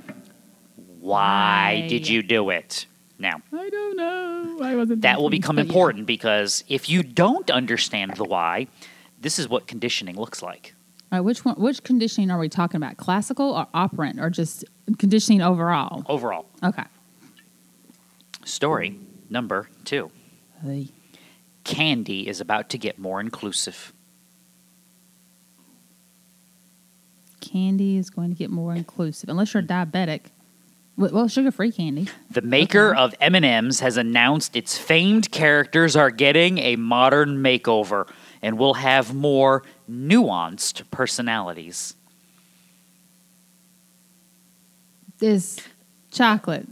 why 1.01 1.81
Why? 1.81 1.87
did 1.89 2.07
you 2.07 2.23
do 2.23 2.49
it? 2.49 2.85
Now, 3.19 3.41
I 3.53 3.69
don't 3.69 3.97
know. 3.97 4.59
I 4.61 4.75
wasn't. 4.75 5.01
that 5.01 5.19
will 5.19 5.29
become 5.29 5.57
but 5.57 5.65
yeah. 5.65 5.69
important 5.69 6.05
because 6.05 6.63
if 6.67 6.89
you 6.89 7.03
don't 7.03 7.51
understand 7.51 8.15
the 8.15 8.23
why, 8.23 8.67
this 9.19 9.39
is 9.39 9.47
what 9.47 9.67
conditioning 9.67 10.15
looks 10.15 10.41
like. 10.41 10.72
Which 11.21 11.45
one? 11.45 11.55
Which 11.55 11.83
conditioning 11.83 12.31
are 12.31 12.39
we 12.39 12.49
talking 12.49 12.77
about? 12.77 12.97
Classical 12.97 13.51
or 13.51 13.67
operant, 13.73 14.19
or 14.19 14.29
just 14.29 14.65
conditioning 14.97 15.41
overall? 15.41 16.03
Overall, 16.07 16.45
Okay. 16.63 16.83
story 18.45 18.97
number 19.29 19.69
two. 19.85 20.11
Hey. 20.63 20.89
Candy 21.63 22.27
is 22.27 22.41
about 22.41 22.69
to 22.71 22.77
get 22.77 22.99
more 22.99 23.21
inclusive. 23.21 23.93
Candy 27.39 27.97
is 27.97 28.09
going 28.09 28.29
to 28.29 28.35
get 28.35 28.49
more 28.49 28.73
inclusive, 28.73 29.29
unless 29.29 29.53
you're 29.53 29.63
diabetic. 29.63 30.21
Well, 30.97 31.11
well, 31.11 31.27
sugar-free 31.27 31.71
candy. 31.71 32.07
The 32.29 32.41
maker 32.41 32.91
Okay. 32.91 32.99
of 33.01 33.15
M&Ms 33.19 33.79
has 33.79 33.97
announced 33.97 34.55
its 34.55 34.77
famed 34.77 35.31
characters 35.31 35.95
are 35.95 36.11
getting 36.11 36.57
a 36.59 36.75
modern 36.75 37.37
makeover 37.43 38.07
and 38.43 38.59
we'll 38.59 38.75
have 38.75 39.15
more 39.15 39.63
nuanced 39.89 40.83
personalities. 40.91 41.95
This 45.17 45.59
chocolate. 46.11 46.67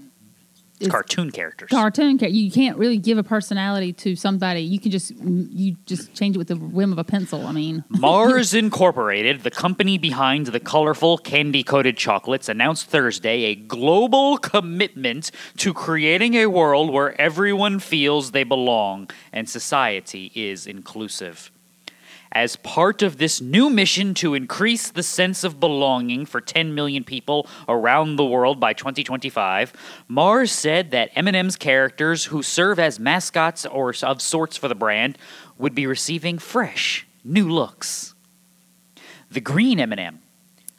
Cartoon 0.89 1.29
characters. 1.29 1.69
cartoon 1.69 2.17
character. 2.17 2.35
You 2.35 2.49
can't 2.49 2.75
really 2.75 2.97
give 2.97 3.19
a 3.19 3.23
personality 3.23 3.93
to 3.93 4.15
somebody. 4.15 4.61
You 4.61 4.79
can 4.79 4.89
just 4.89 5.11
you 5.11 5.75
just 5.85 6.11
change 6.15 6.35
it 6.35 6.39
with 6.39 6.47
the 6.47 6.55
whim 6.55 6.91
of 6.91 6.97
a 6.97 7.03
pencil. 7.03 7.45
I 7.45 7.51
mean, 7.51 7.83
Mars 7.89 8.55
Incorporated, 8.55 9.41
the 9.41 9.51
company 9.51 9.99
behind 9.99 10.47
the 10.47 10.59
colorful 10.59 11.19
candy 11.19 11.61
coated 11.61 11.97
chocolates, 11.97 12.49
announced 12.49 12.87
Thursday 12.87 13.43
a 13.43 13.55
global 13.55 14.39
commitment 14.39 15.29
to 15.57 15.71
creating 15.71 16.33
a 16.33 16.47
world 16.47 16.91
where 16.91 17.19
everyone 17.21 17.77
feels 17.77 18.31
they 18.31 18.43
belong 18.43 19.07
and 19.31 19.47
society 19.47 20.31
is 20.33 20.65
inclusive. 20.65 21.51
As 22.33 22.55
part 22.55 23.01
of 23.01 23.17
this 23.17 23.41
new 23.41 23.69
mission 23.69 24.13
to 24.15 24.35
increase 24.35 24.89
the 24.89 25.03
sense 25.03 25.43
of 25.43 25.59
belonging 25.59 26.25
for 26.25 26.39
10 26.39 26.73
million 26.73 27.03
people 27.03 27.45
around 27.67 28.15
the 28.15 28.25
world 28.25 28.57
by 28.57 28.71
2025, 28.71 29.73
Mars 30.07 30.51
said 30.51 30.91
that 30.91 31.11
M&M's 31.15 31.57
characters 31.57 32.25
who 32.25 32.41
serve 32.41 32.79
as 32.79 32.99
mascots 32.99 33.65
or 33.65 33.93
of 34.03 34.21
sorts 34.21 34.55
for 34.55 34.69
the 34.69 34.75
brand 34.75 35.17
would 35.57 35.75
be 35.75 35.85
receiving 35.85 36.37
fresh, 36.37 37.05
new 37.25 37.49
looks. 37.49 38.15
The 39.29 39.41
green 39.41 39.79
M&M, 39.79 40.19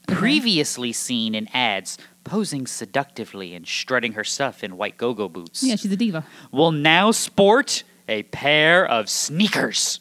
previously 0.09 0.93
seen 0.93 1.35
in 1.35 1.49
ads 1.53 1.99
posing 2.25 2.67
seductively 2.67 3.55
and 3.55 3.67
strutting 3.67 4.13
her 4.13 4.25
stuff 4.25 4.65
in 4.65 4.77
white 4.77 4.97
go-go 4.97 5.29
boots, 5.29 5.63
yeah, 5.63 5.77
she's 5.77 5.93
a 5.93 5.97
diva. 5.97 6.25
will 6.51 6.73
now 6.73 7.11
sport 7.11 7.83
a 8.09 8.23
pair 8.25 8.87
of 8.87 9.09
sneakers. 9.09 10.01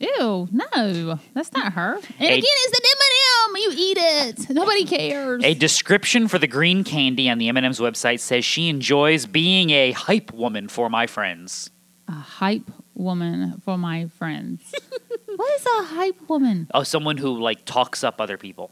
Ew, 0.00 0.48
no, 0.50 1.18
that's 1.34 1.52
not 1.52 1.74
her. 1.74 1.94
And 1.96 2.04
A- 2.20 2.38
again, 2.38 2.42
it's 2.42 2.78
an 2.78 2.84
M 2.84 2.98
and 3.02 3.56
M. 3.56 3.62
You 3.62 3.70
eat 3.76 3.98
it. 4.00 4.50
Nobody 4.50 4.84
cares. 4.84 5.44
A 5.44 5.52
description 5.54 6.26
for 6.26 6.38
the 6.38 6.46
green 6.46 6.84
candy 6.84 7.28
on 7.28 7.36
the 7.38 7.48
M&M's 7.48 7.78
website 7.80 8.20
says 8.20 8.44
she 8.44 8.68
enjoys 8.68 9.26
being 9.26 9.70
a 9.70 9.92
hype 9.92 10.32
woman 10.32 10.68
for 10.68 10.88
my 10.88 11.06
friends. 11.06 11.70
a 12.08 12.12
hype 12.12 12.70
woman 12.94 13.60
for 13.64 13.76
my 13.76 14.06
friends. 14.06 14.74
what 15.36 15.52
is 15.60 15.66
a 15.66 15.84
hype 15.94 16.28
woman? 16.28 16.68
Oh, 16.72 16.82
someone 16.82 17.16
who 17.18 17.38
like 17.38 17.64
talks 17.66 18.02
up 18.02 18.20
other 18.20 18.36
people. 18.38 18.70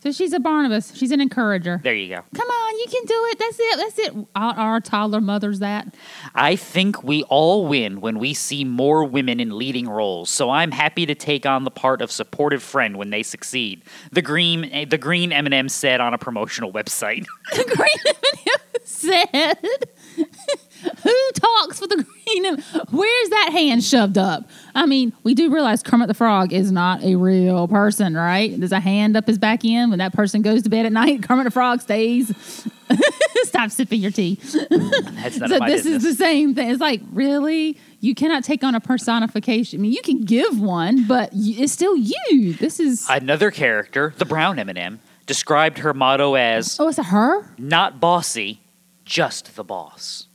So 0.00 0.12
she's 0.12 0.32
a 0.32 0.38
Barnabas. 0.38 0.94
She's 0.94 1.10
an 1.10 1.20
encourager. 1.20 1.80
There 1.82 1.94
you 1.94 2.08
go. 2.08 2.22
Come 2.34 2.48
on, 2.48 2.78
you 2.78 2.86
can 2.88 3.04
do 3.04 3.26
it. 3.30 3.38
That's 3.38 3.58
it. 3.58 3.76
That's 3.78 3.98
it. 3.98 4.26
Our, 4.36 4.54
our 4.54 4.80
toddler 4.80 5.20
mothers 5.20 5.58
that. 5.58 5.92
I 6.34 6.54
think 6.54 7.02
we 7.02 7.24
all 7.24 7.66
win 7.66 8.00
when 8.00 8.20
we 8.20 8.32
see 8.32 8.64
more 8.64 9.04
women 9.04 9.40
in 9.40 9.58
leading 9.58 9.88
roles. 9.88 10.30
So 10.30 10.50
I'm 10.50 10.70
happy 10.70 11.04
to 11.06 11.16
take 11.16 11.46
on 11.46 11.64
the 11.64 11.70
part 11.72 12.00
of 12.00 12.12
supportive 12.12 12.62
friend 12.62 12.96
when 12.96 13.10
they 13.10 13.24
succeed. 13.24 13.82
The 14.12 14.22
green, 14.22 14.66
eh, 14.66 14.84
the 14.84 14.98
green 14.98 15.32
M&M 15.32 15.68
said 15.68 16.00
on 16.00 16.14
a 16.14 16.18
promotional 16.18 16.72
website. 16.72 17.26
The 17.54 17.64
green 17.64 17.88
M&M 18.06 18.80
said, 18.84 19.88
"Who 21.02 21.30
talks 21.34 21.78
for 21.80 21.86
the 21.86 21.96
green? 21.96 22.44
Where's 22.90 23.28
that 23.30 23.50
hand 23.52 23.82
shoved 23.84 24.18
up? 24.18 24.48
I 24.74 24.86
mean, 24.86 25.12
we 25.22 25.34
do 25.34 25.52
realize 25.52 25.82
Kermit 25.82 26.08
the 26.08 26.14
Frog 26.14 26.52
is 26.52 26.70
not 26.70 27.02
a 27.02 27.16
real 27.16 27.66
person, 27.68 28.14
right? 28.14 28.58
There's 28.58 28.72
a 28.72 28.80
hand 28.80 29.16
up 29.16 29.26
his 29.26 29.38
back 29.38 29.64
end 29.64 29.90
when 29.90 29.98
that 29.98 30.12
person 30.12 30.42
goes 30.42 30.62
to 30.62 30.68
bed 30.70 30.86
at 30.86 30.92
night. 30.92 31.22
Kermit 31.26 31.44
the 31.44 31.50
Frog 31.50 31.80
stays. 31.80 32.66
Stop 33.42 33.70
sipping 33.70 34.00
your 34.00 34.10
tea. 34.10 34.36
That's 34.42 35.36
none 35.38 35.48
so 35.50 35.58
this 35.60 35.82
business. 35.82 36.04
is 36.04 36.16
the 36.16 36.24
same 36.24 36.54
thing. 36.54 36.70
It's 36.70 36.80
like 36.80 37.00
really, 37.12 37.76
you 38.00 38.14
cannot 38.14 38.44
take 38.44 38.64
on 38.64 38.74
a 38.74 38.80
personification. 38.80 39.80
I 39.80 39.82
mean, 39.82 39.92
you 39.92 40.02
can 40.02 40.22
give 40.22 40.60
one, 40.60 41.06
but 41.06 41.30
it's 41.34 41.72
still 41.72 41.96
you. 41.96 42.54
This 42.54 42.80
is 42.80 43.06
Another 43.08 43.50
character, 43.50 44.14
the 44.18 44.24
brown 44.24 44.58
M&M, 44.58 45.00
described 45.26 45.78
her 45.78 45.92
motto 45.92 46.34
as 46.34 46.78
oh, 46.80 46.88
it's 46.88 46.98
a 46.98 47.02
her. 47.04 47.50
not 47.58 48.00
bossy, 48.00 48.60
just 49.08 49.56
the 49.56 49.64
boss. 49.64 50.28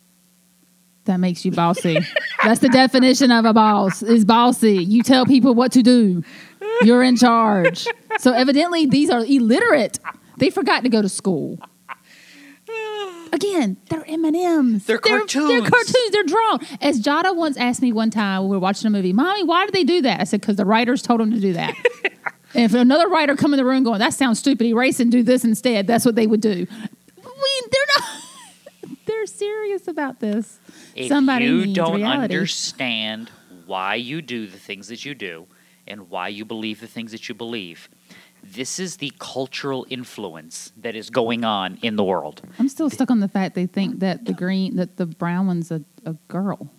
That 1.06 1.18
makes 1.18 1.46
you 1.46 1.52
bossy. 1.52 1.98
That's 2.44 2.60
the 2.60 2.70
definition 2.70 3.30
of 3.30 3.46
a 3.46 3.54
boss 3.54 4.02
is 4.02 4.26
bossy. 4.26 4.84
You 4.84 5.04
tell 5.04 5.26
people 5.26 5.54
what 5.54 5.72
to 5.74 5.84
do. 5.84 6.24
You're 6.82 7.04
in 7.04 7.16
charge. 7.18 7.86
So 8.20 8.34
evidently 8.34 8.86
these 8.86 9.10
are 9.10 9.24
illiterate. 9.24 10.00
They 10.38 10.50
forgot 10.50 10.84
to 10.84 10.90
go 10.90 11.02
to 11.02 11.10
school. 11.10 11.60
Again, 13.32 13.78
they're 13.90 14.04
M 14.08 14.26
and 14.26 14.36
M's. 14.36 14.86
They're 14.86 15.00
They're 15.04 15.20
cartoons. 15.20 15.70
cartoons. 15.70 16.12
They're 16.12 16.24
drawn. 16.24 16.60
As 16.82 17.02
Jada 17.02 17.36
once 17.36 17.58
asked 17.58 17.82
me 17.82 17.92
one 17.92 18.10
time 18.10 18.42
when 18.42 18.50
we 18.52 18.56
were 18.56 18.62
watching 18.62 18.88
a 18.88 18.90
movie, 18.90 19.12
"Mommy, 19.12 19.44
why 19.44 19.66
did 19.66 19.74
they 19.74 19.84
do 19.84 20.02
that?" 20.04 20.22
I 20.22 20.24
said, 20.24 20.42
"Because 20.42 20.56
the 20.56 20.66
writers 20.66 21.02
told 21.02 21.20
them 21.20 21.32
to 21.32 21.40
do 21.40 21.54
that." 21.54 21.76
and 22.54 22.64
if 22.66 22.74
another 22.74 23.08
writer 23.10 23.36
come 23.36 23.54
in 23.54 23.58
the 23.58 23.66
room 23.66 23.84
going, 23.84 24.00
"That 24.00 24.14
sounds 24.14 24.40
stupid," 24.40 24.66
erase 24.68 25.00
and 25.00 25.12
do 25.12 25.24
this 25.24 25.44
instead. 25.44 25.88
That's 25.88 26.06
what 26.06 26.16
they 26.16 26.28
would 26.28 26.42
do. 26.42 26.54
We, 27.18 27.62
they're 27.72 27.88
not. 27.98 28.98
they're 29.08 29.26
serious 29.74 29.88
about 29.88 30.20
this. 30.20 30.60
If 30.96 31.08
Somebody 31.08 31.46
you 31.46 31.66
needs 31.66 31.74
don't 31.74 31.96
reality. 31.96 32.36
understand 32.36 33.32
why 33.66 33.96
you 33.96 34.22
do 34.22 34.48
the 34.48 34.58
things 34.58 34.88
that 34.88 35.06
you 35.06 35.16
do 35.16 35.48
and 35.88 36.10
why 36.10 36.28
you 36.28 36.46
believe 36.46 36.80
the 36.82 36.88
things 36.88 37.12
that 37.12 37.28
you 37.28 37.36
believe, 37.36 37.90
this 38.44 38.80
is 38.80 38.98
the 38.98 39.12
cultural 39.20 39.86
influence 39.90 40.72
that 40.78 40.96
is 40.96 41.10
going 41.10 41.44
on 41.44 41.78
in 41.82 41.96
the 41.96 42.04
world. 42.04 42.42
I'm 42.60 42.70
still 42.70 42.90
stuck 42.90 43.10
on 43.10 43.20
the 43.20 43.28
fact 43.30 43.56
they 43.56 43.66
think 43.66 44.00
that 44.00 44.26
the 44.26 44.34
green, 44.34 44.76
that 44.76 44.98
the 44.98 45.06
brown 45.06 45.48
one's 45.48 45.72
a, 45.72 45.82
a 46.06 46.14
girl. 46.28 46.70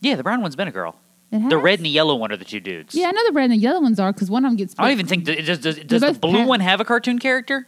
Yeah, 0.00 0.14
the 0.16 0.22
brown 0.22 0.40
one's 0.42 0.56
been 0.56 0.68
a 0.68 0.72
girl. 0.72 0.96
The 1.32 1.58
red 1.58 1.80
and 1.80 1.84
the 1.84 1.90
yellow 1.90 2.14
one 2.14 2.32
are 2.32 2.36
the 2.36 2.44
two 2.46 2.60
dudes. 2.60 2.94
Yeah, 2.94 3.08
I 3.08 3.10
know 3.10 3.20
the 3.26 3.32
red 3.32 3.44
and 3.50 3.52
the 3.52 3.56
yellow 3.56 3.80
ones 3.80 4.00
are 4.00 4.10
because 4.12 4.30
one 4.30 4.44
of 4.44 4.50
them 4.50 4.56
gets. 4.56 4.74
I 4.78 4.84
don't 4.84 4.92
even 4.92 5.06
think 5.06 5.24
that, 5.26 5.44
does, 5.44 5.58
does, 5.58 5.78
does 5.80 6.00
the 6.00 6.12
blue 6.12 6.44
pa- 6.44 6.46
one 6.46 6.60
have 6.60 6.80
a 6.80 6.84
cartoon 6.84 7.18
character? 7.18 7.66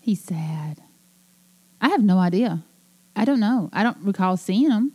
He's 0.00 0.22
sad. 0.22 0.82
I 1.80 1.88
have 1.90 2.02
no 2.02 2.18
idea. 2.18 2.64
I 3.16 3.24
don't 3.24 3.40
know. 3.40 3.70
I 3.72 3.82
don't 3.82 3.98
recall 3.98 4.36
seeing 4.36 4.68
them 4.68 4.92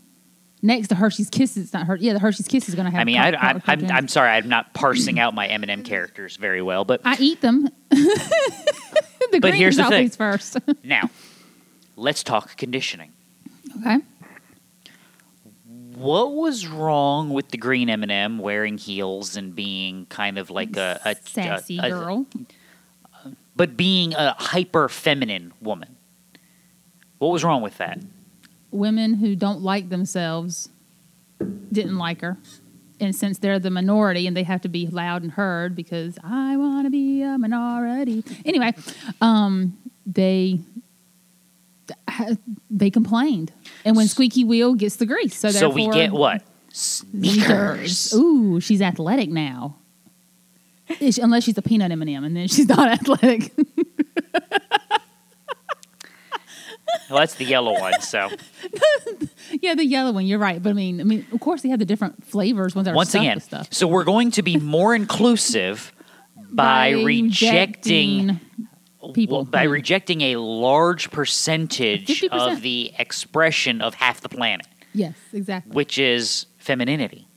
Next 0.61 0.89
to 0.89 0.95
Hershey's 0.95 1.29
Kisses, 1.29 1.71
not 1.71 1.85
her. 1.87 1.95
Yeah, 1.95 2.11
the 2.11 2.19
Hershey's 2.19 2.49
Kiss 2.49 2.67
is 2.67 2.75
going 2.75 2.83
to 2.83 2.91
have. 2.91 2.99
I 2.99 3.03
mean, 3.05 3.17
I, 3.17 3.29
I, 3.31 3.61
I'm. 3.65 3.89
I'm 3.89 4.07
sorry, 4.09 4.27
I'm 4.29 4.49
not 4.49 4.73
parsing 4.73 5.17
out 5.17 5.33
my 5.33 5.47
M&M 5.47 5.83
characters 5.83 6.35
very 6.35 6.61
well, 6.61 6.83
but 6.83 6.99
I 7.05 7.15
eat 7.17 7.39
them. 7.39 7.69
the 7.89 8.59
But 9.31 9.39
green 9.41 9.53
here's 9.53 9.77
the 9.77 9.85
thing. 9.85 10.09
first. 10.09 10.57
Now, 10.83 11.09
let's 11.95 12.23
talk 12.23 12.57
conditioning. 12.57 13.13
Okay. 13.79 13.99
What 15.95 16.33
was 16.33 16.67
wrong 16.67 17.29
with 17.29 17.49
the 17.49 17.57
green 17.57 17.89
M&M 17.89 18.37
wearing 18.39 18.77
heels 18.77 19.35
and 19.37 19.55
being 19.55 20.05
kind 20.07 20.37
of 20.37 20.49
like 20.49 20.75
a, 20.77 20.99
a 21.05 21.15
Sassy 21.25 21.77
a- 21.77 21.83
a- 21.85 21.89
girl. 21.89 22.25
but 23.55 23.75
being 23.77 24.13
a 24.13 24.35
hyper 24.37 24.89
feminine 24.89 25.53
woman? 25.61 25.95
What 27.19 27.29
was 27.29 27.43
wrong 27.43 27.61
with 27.61 27.77
that? 27.77 27.99
Women 28.71 29.15
who 29.15 29.35
don't 29.35 29.61
like 29.61 29.89
themselves 29.89 30.69
didn't 31.71 31.97
like 31.97 32.21
her. 32.21 32.37
And 32.99 33.15
since 33.15 33.37
they're 33.37 33.59
the 33.59 33.69
minority 33.69 34.27
and 34.27 34.35
they 34.35 34.43
have 34.43 34.61
to 34.61 34.69
be 34.69 34.87
loud 34.87 35.21
and 35.21 35.31
heard 35.31 35.75
because 35.75 36.17
I 36.23 36.57
want 36.57 36.85
to 36.85 36.89
be 36.89 37.21
a 37.21 37.37
minority. 37.37 38.23
Anyway, 38.45 38.73
um, 39.21 39.77
they 40.05 40.59
they 42.69 42.89
complained. 42.89 43.51
And 43.85 43.95
when 43.95 44.07
squeaky 44.07 44.43
wheel 44.43 44.75
gets 44.75 44.97
the 44.97 45.05
grease, 45.05 45.37
so 45.37 45.49
So 45.49 45.69
we 45.69 45.89
get 45.89 46.11
what? 46.11 46.43
Sneakers. 46.71 47.97
Sneakers. 47.97 48.13
Ooh, 48.13 48.59
she's 48.59 48.81
athletic 48.81 49.29
now. 49.29 49.75
Unless 51.21 51.43
she's 51.43 51.57
a 51.57 51.61
peanut 51.61 51.91
M 51.91 52.01
and 52.01 52.09
m 52.09 52.23
and 52.23 52.35
then 52.35 52.47
she's 52.47 52.67
not 52.67 52.87
athletic. 52.99 53.53
Well, 57.09 57.19
that's 57.19 57.35
the 57.35 57.45
yellow 57.45 57.73
one. 57.79 57.99
So 58.01 58.29
yeah, 59.61 59.75
the 59.75 59.85
yellow 59.85 60.11
one. 60.11 60.25
You're 60.25 60.39
right, 60.39 60.61
but 60.61 60.69
I 60.69 60.73
mean, 60.73 61.01
I 61.01 61.03
mean, 61.03 61.25
of 61.31 61.39
course 61.39 61.61
they 61.61 61.69
have 61.69 61.79
the 61.79 61.85
different 61.85 62.23
flavors 62.25 62.75
ones 62.75 62.85
that 62.85 62.95
once 62.95 63.15
again, 63.15 63.39
stuff. 63.39 63.67
so 63.71 63.87
we're 63.87 64.03
going 64.03 64.31
to 64.31 64.43
be 64.43 64.57
more 64.57 64.93
inclusive 64.95 65.91
by, 66.51 66.89
rejecting 66.91 68.39
people. 69.13 69.37
well, 69.37 69.45
by 69.45 69.65
Mm. 69.67 69.71
rejecting 69.71 70.21
a 70.21 70.35
large 70.37 71.09
percentage 71.11 72.07
50%. 72.21 72.29
of 72.31 72.61
the 72.61 72.91
expression 72.99 73.81
of 73.81 73.93
half 73.95 74.21
the 74.21 74.29
planet, 74.29 74.67
Yes, 74.93 75.15
exactly. 75.33 75.71
which 75.73 75.97
is 75.97 76.45
femininity. 76.57 77.27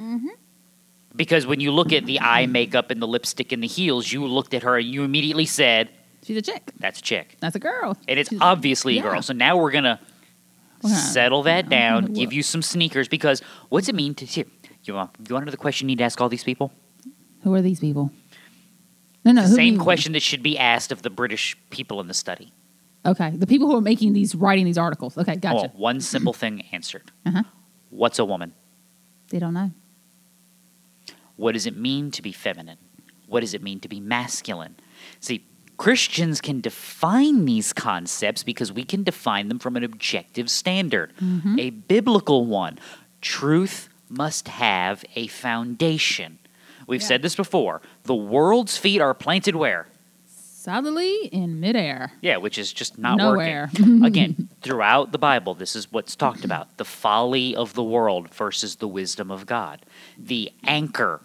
Mm-hmm. 0.00 0.28
Because 1.16 1.46
when 1.46 1.60
you 1.60 1.70
look 1.70 1.92
at 1.92 2.06
the 2.06 2.20
eye 2.20 2.46
makeup 2.46 2.90
and 2.90 3.00
the 3.00 3.06
lipstick 3.06 3.52
and 3.52 3.62
the 3.62 3.68
heels, 3.68 4.10
you 4.12 4.26
looked 4.26 4.54
at 4.54 4.62
her 4.64 4.76
and 4.78 4.86
you 4.88 5.04
immediately 5.04 5.46
said, 5.46 5.90
She's 6.24 6.36
a 6.36 6.42
chick. 6.42 6.72
"That's 6.78 6.98
a 6.98 7.02
chick," 7.02 7.36
That's 7.40 7.54
a 7.54 7.58
girl. 7.58 7.96
and 8.08 8.18
it's 8.18 8.30
She's- 8.30 8.40
obviously 8.42 8.94
a 8.94 8.96
yeah. 8.96 9.02
girl. 9.02 9.22
So 9.22 9.32
now 9.32 9.56
we're 9.56 9.70
gonna 9.70 10.00
We're 10.82 10.90
settle 10.94 11.42
that 11.44 11.64
I'm 11.64 11.70
down, 11.70 12.02
gonna 12.04 12.14
give 12.14 12.24
look. 12.30 12.34
you 12.34 12.42
some 12.42 12.62
sneakers. 12.62 13.08
Because 13.08 13.42
what's 13.68 13.88
it 13.88 13.94
mean 13.94 14.14
to 14.16 14.24
here? 14.26 14.46
You 14.84 14.94
want 14.94 15.10
you 15.28 15.34
want 15.34 15.42
to 15.42 15.46
know 15.46 15.50
the 15.50 15.56
question 15.56 15.86
you 15.88 15.92
need 15.92 15.98
to 15.98 16.04
ask 16.04 16.20
all 16.20 16.28
these 16.28 16.44
people? 16.44 16.72
Who 17.42 17.54
are 17.54 17.62
these 17.62 17.80
people? 17.80 18.10
No, 19.24 19.32
no. 19.32 19.42
The 19.42 19.48
who 19.48 19.54
same 19.54 19.74
you- 19.74 19.80
question 19.80 20.12
that 20.12 20.22
should 20.22 20.42
be 20.42 20.58
asked 20.58 20.92
of 20.92 21.02
the 21.02 21.10
British 21.10 21.56
people 21.70 22.00
in 22.00 22.08
the 22.08 22.14
study. 22.14 22.52
Okay, 23.06 23.30
the 23.30 23.46
people 23.46 23.68
who 23.68 23.76
are 23.76 23.82
making 23.82 24.14
these, 24.14 24.34
writing 24.34 24.64
these 24.64 24.78
articles. 24.78 25.16
Okay, 25.18 25.32
Oh, 25.34 25.36
gotcha. 25.36 25.72
one 25.76 26.00
simple 26.00 26.32
thing 26.32 26.62
answered. 26.72 27.10
Uh-huh. 27.26 27.42
What's 27.90 28.18
a 28.18 28.24
woman? 28.24 28.54
They 29.28 29.38
don't 29.38 29.52
know. 29.52 29.72
What 31.36 31.52
does 31.52 31.66
it 31.66 31.76
mean 31.76 32.10
to 32.12 32.22
be 32.22 32.32
feminine? 32.32 32.78
What 33.26 33.40
does 33.40 33.54
it 33.54 33.62
mean 33.62 33.80
to 33.80 33.88
be 33.88 34.00
masculine? 34.00 34.76
See, 35.20 35.44
Christians 35.76 36.40
can 36.40 36.60
define 36.60 37.44
these 37.44 37.72
concepts 37.72 38.42
because 38.42 38.72
we 38.72 38.84
can 38.84 39.02
define 39.02 39.48
them 39.48 39.58
from 39.58 39.76
an 39.76 39.84
objective 39.84 40.48
standard, 40.50 41.12
Mm-hmm. 41.20 41.58
a 41.58 41.70
biblical 41.70 42.46
one. 42.46 42.78
Truth 43.20 43.88
must 44.08 44.48
have 44.48 45.04
a 45.16 45.26
foundation. 45.26 46.38
We've 46.86 47.00
Yeah. 47.00 47.06
said 47.08 47.22
this 47.22 47.34
before. 47.34 47.80
The 48.04 48.14
world's 48.14 48.76
feet 48.76 49.00
are 49.00 49.14
planted 49.14 49.56
where? 49.56 49.88
Solidly 50.26 51.26
in 51.26 51.60
midair. 51.60 52.12
Yeah, 52.22 52.38
which 52.38 52.56
is 52.56 52.72
just 52.72 52.96
not 52.98 53.18
Nowhere. 53.18 53.70
working. 53.74 54.04
Again, 54.10 54.48
throughout 54.62 55.12
the 55.12 55.18
Bible, 55.18 55.54
this 55.54 55.76
is 55.76 55.92
what's 55.92 56.16
talked 56.16 56.44
about 56.44 56.76
the 56.78 56.84
folly 56.84 57.54
of 57.54 57.74
the 57.74 57.82
world 57.84 58.32
versus 58.32 58.76
the 58.76 58.88
wisdom 58.88 59.30
of 59.30 59.44
God, 59.46 59.84
the 60.18 60.50
anchor 60.64 61.20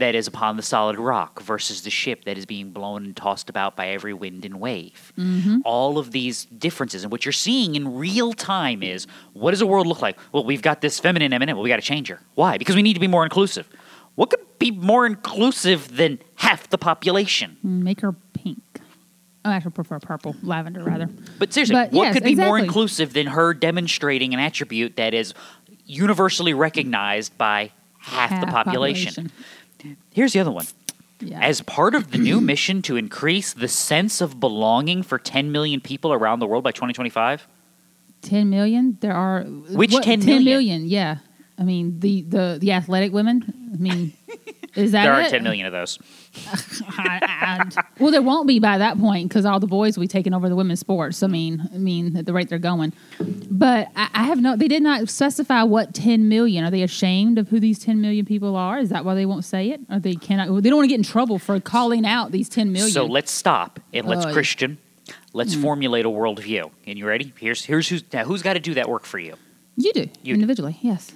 that 0.00 0.14
is 0.14 0.26
upon 0.26 0.56
the 0.56 0.62
solid 0.62 0.98
rock 0.98 1.40
versus 1.40 1.82
the 1.82 1.90
ship 1.90 2.24
that 2.24 2.36
is 2.36 2.44
being 2.44 2.70
blown 2.70 3.04
and 3.04 3.16
tossed 3.16 3.48
about 3.48 3.76
by 3.76 3.88
every 3.88 4.12
wind 4.12 4.44
and 4.44 4.60
wave. 4.60 5.12
Mm-hmm. 5.16 5.58
All 5.64 5.98
of 5.98 6.10
these 6.10 6.44
differences, 6.46 7.04
and 7.04 7.12
what 7.12 7.24
you're 7.24 7.32
seeing 7.32 7.74
in 7.74 7.96
real 7.96 8.32
time 8.32 8.82
is 8.82 9.06
what 9.32 9.52
does 9.52 9.60
the 9.60 9.66
world 9.66 9.86
look 9.86 10.02
like? 10.02 10.18
Well, 10.32 10.44
we've 10.44 10.62
got 10.62 10.80
this 10.80 10.98
feminine 10.98 11.32
M&M, 11.32 11.56
well, 11.56 11.62
we 11.62 11.68
got 11.68 11.76
to 11.76 11.82
change 11.82 12.08
her. 12.08 12.20
Why? 12.34 12.58
Because 12.58 12.76
we 12.76 12.82
need 12.82 12.94
to 12.94 13.00
be 13.00 13.08
more 13.08 13.24
inclusive. 13.24 13.68
What 14.16 14.30
could 14.30 14.58
be 14.58 14.70
more 14.70 15.06
inclusive 15.06 15.96
than 15.96 16.18
half 16.36 16.68
the 16.68 16.78
population? 16.78 17.56
Mm, 17.64 17.82
make 17.82 18.00
her 18.00 18.12
pink. 18.34 18.62
Oh, 19.44 19.50
I 19.50 19.54
actually 19.54 19.70
prefer 19.70 19.98
purple, 19.98 20.36
lavender 20.42 20.82
rather. 20.82 21.08
But 21.38 21.54
seriously, 21.54 21.74
But 21.74 21.92
what 21.92 22.04
yes, 22.04 22.14
could 22.14 22.24
be 22.24 22.34
more 22.34 22.58
inclusive 22.58 23.14
than 23.14 23.28
her 23.28 23.54
demonstrating 23.54 24.34
an 24.34 24.40
attribute 24.40 24.96
that 24.96 25.14
is 25.14 25.32
universally 25.86 26.52
recognized 26.52 27.38
by 27.38 27.72
half, 28.00 28.38
the 28.40 28.46
population? 28.46 29.30
Here's 30.12 30.32
the 30.32 30.40
other 30.40 30.50
one. 30.50 30.66
Yeah. 31.20 31.40
As 31.40 31.60
part 31.60 31.94
of 31.94 32.10
the 32.12 32.18
new 32.18 32.40
mission 32.52 32.80
to 32.82 32.96
increase 32.96 33.52
the 33.52 33.68
sense 33.68 34.20
of 34.20 34.40
belonging 34.40 35.02
for 35.02 35.18
10 35.18 35.52
million 35.52 35.80
people 35.80 36.12
around 36.12 36.38
the 36.40 36.46
world 36.46 36.64
by 36.64 36.72
2025, 36.72 37.46
10 38.22 38.50
million 38.50 38.98
there 39.00 39.12
are 39.14 39.42
Which 39.44 39.92
what, 39.92 40.02
10 40.04 40.20
10 40.20 40.26
million? 40.26 40.44
million 40.44 40.86
yeah 40.86 41.16
i 41.58 41.62
mean 41.62 41.98
the 42.00 42.20
the 42.22 42.58
the 42.60 42.70
athletic 42.72 43.12
women 43.14 43.70
i 43.72 43.76
mean 43.78 44.12
is 44.74 44.92
that 44.92 45.04
there 45.04 45.14
are 45.14 45.22
it? 45.22 45.30
10 45.30 45.42
million 45.42 45.64
of 45.64 45.72
those. 45.72 45.98
I- 46.98 47.68
I- 47.76 47.82
well 47.98 48.10
there 48.10 48.20
won't 48.20 48.46
be 48.46 48.58
by 48.58 48.76
that 48.76 48.98
point 48.98 49.28
because 49.30 49.46
all 49.46 49.58
the 49.58 49.66
boys 49.66 49.96
will 49.96 50.02
be 50.02 50.08
taking 50.08 50.34
over 50.34 50.50
the 50.50 50.56
women's 50.56 50.80
sports 50.80 51.22
i 51.22 51.26
mean 51.28 51.66
i 51.74 51.78
mean 51.78 52.14
at 52.16 52.26
the 52.26 52.32
rate 52.34 52.50
they're 52.50 52.58
going 52.58 52.92
but 53.60 53.88
I, 53.94 54.08
I 54.20 54.22
have 54.24 54.40
no 54.40 54.56
they 54.56 54.66
did 54.68 54.82
not 54.82 55.08
specify 55.08 55.62
what 55.62 55.94
10 55.94 56.28
million 56.28 56.64
are 56.64 56.70
they 56.70 56.82
ashamed 56.82 57.38
of 57.38 57.48
who 57.50 57.60
these 57.60 57.78
10 57.78 58.00
million 58.00 58.24
people 58.26 58.56
are 58.56 58.78
is 58.78 58.88
that 58.88 59.04
why 59.04 59.14
they 59.14 59.26
won't 59.26 59.44
say 59.44 59.70
it 59.70 59.80
or 59.90 59.98
they 60.00 60.14
cannot 60.14 60.46
they 60.62 60.68
don't 60.70 60.78
want 60.78 60.86
to 60.90 60.92
get 60.94 60.98
in 60.98 61.08
trouble 61.16 61.38
for 61.38 61.60
calling 61.60 62.04
out 62.06 62.32
these 62.32 62.48
10 62.48 62.72
million 62.72 62.90
So 62.90 63.04
let's 63.06 63.30
stop 63.30 63.78
and 63.92 64.06
let's 64.08 64.24
Oh. 64.26 64.32
Christian. 64.32 64.78
Let's 65.32 65.54
Hmm. 65.54 65.62
formulate 65.62 66.04
a 66.06 66.08
worldview. 66.08 66.70
And 66.86 66.98
you 66.98 67.06
ready? 67.06 67.32
Here's 67.38 67.64
here's 67.64 67.88
who's 67.88 68.02
now 68.12 68.24
who's 68.24 68.42
got 68.42 68.54
to 68.54 68.60
do 68.60 68.74
that 68.74 68.88
work 68.88 69.04
for 69.04 69.18
you. 69.18 69.34
you 69.76 69.92
do 69.92 70.00
You 70.22 70.34
do. 70.34 70.40
individually 70.40 70.76
yes 70.82 71.12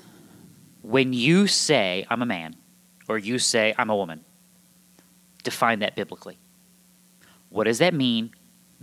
When 0.83 1.12
you 1.12 1.46
say 1.46 2.07
I'm 2.11 2.22
a 2.22 2.26
man, 2.26 2.50
or 3.09 3.16
you 3.18 3.38
say 3.38 3.74
I'm 3.78 3.90
a 3.90 3.96
woman, 3.96 4.20
define 5.42 5.78
that 5.80 5.94
biblically. 5.96 6.38
What 7.48 7.64
does 7.64 7.78
that 7.78 7.94
mean 7.94 8.30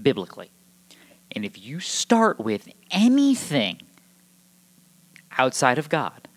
biblically? 0.01 0.49
And 1.33 1.45
if 1.45 1.57
you 1.57 1.79
start 1.79 2.39
with 2.39 2.67
anything 2.91 3.81
outside 5.37 5.77
of 5.77 5.89
God, 5.89 6.27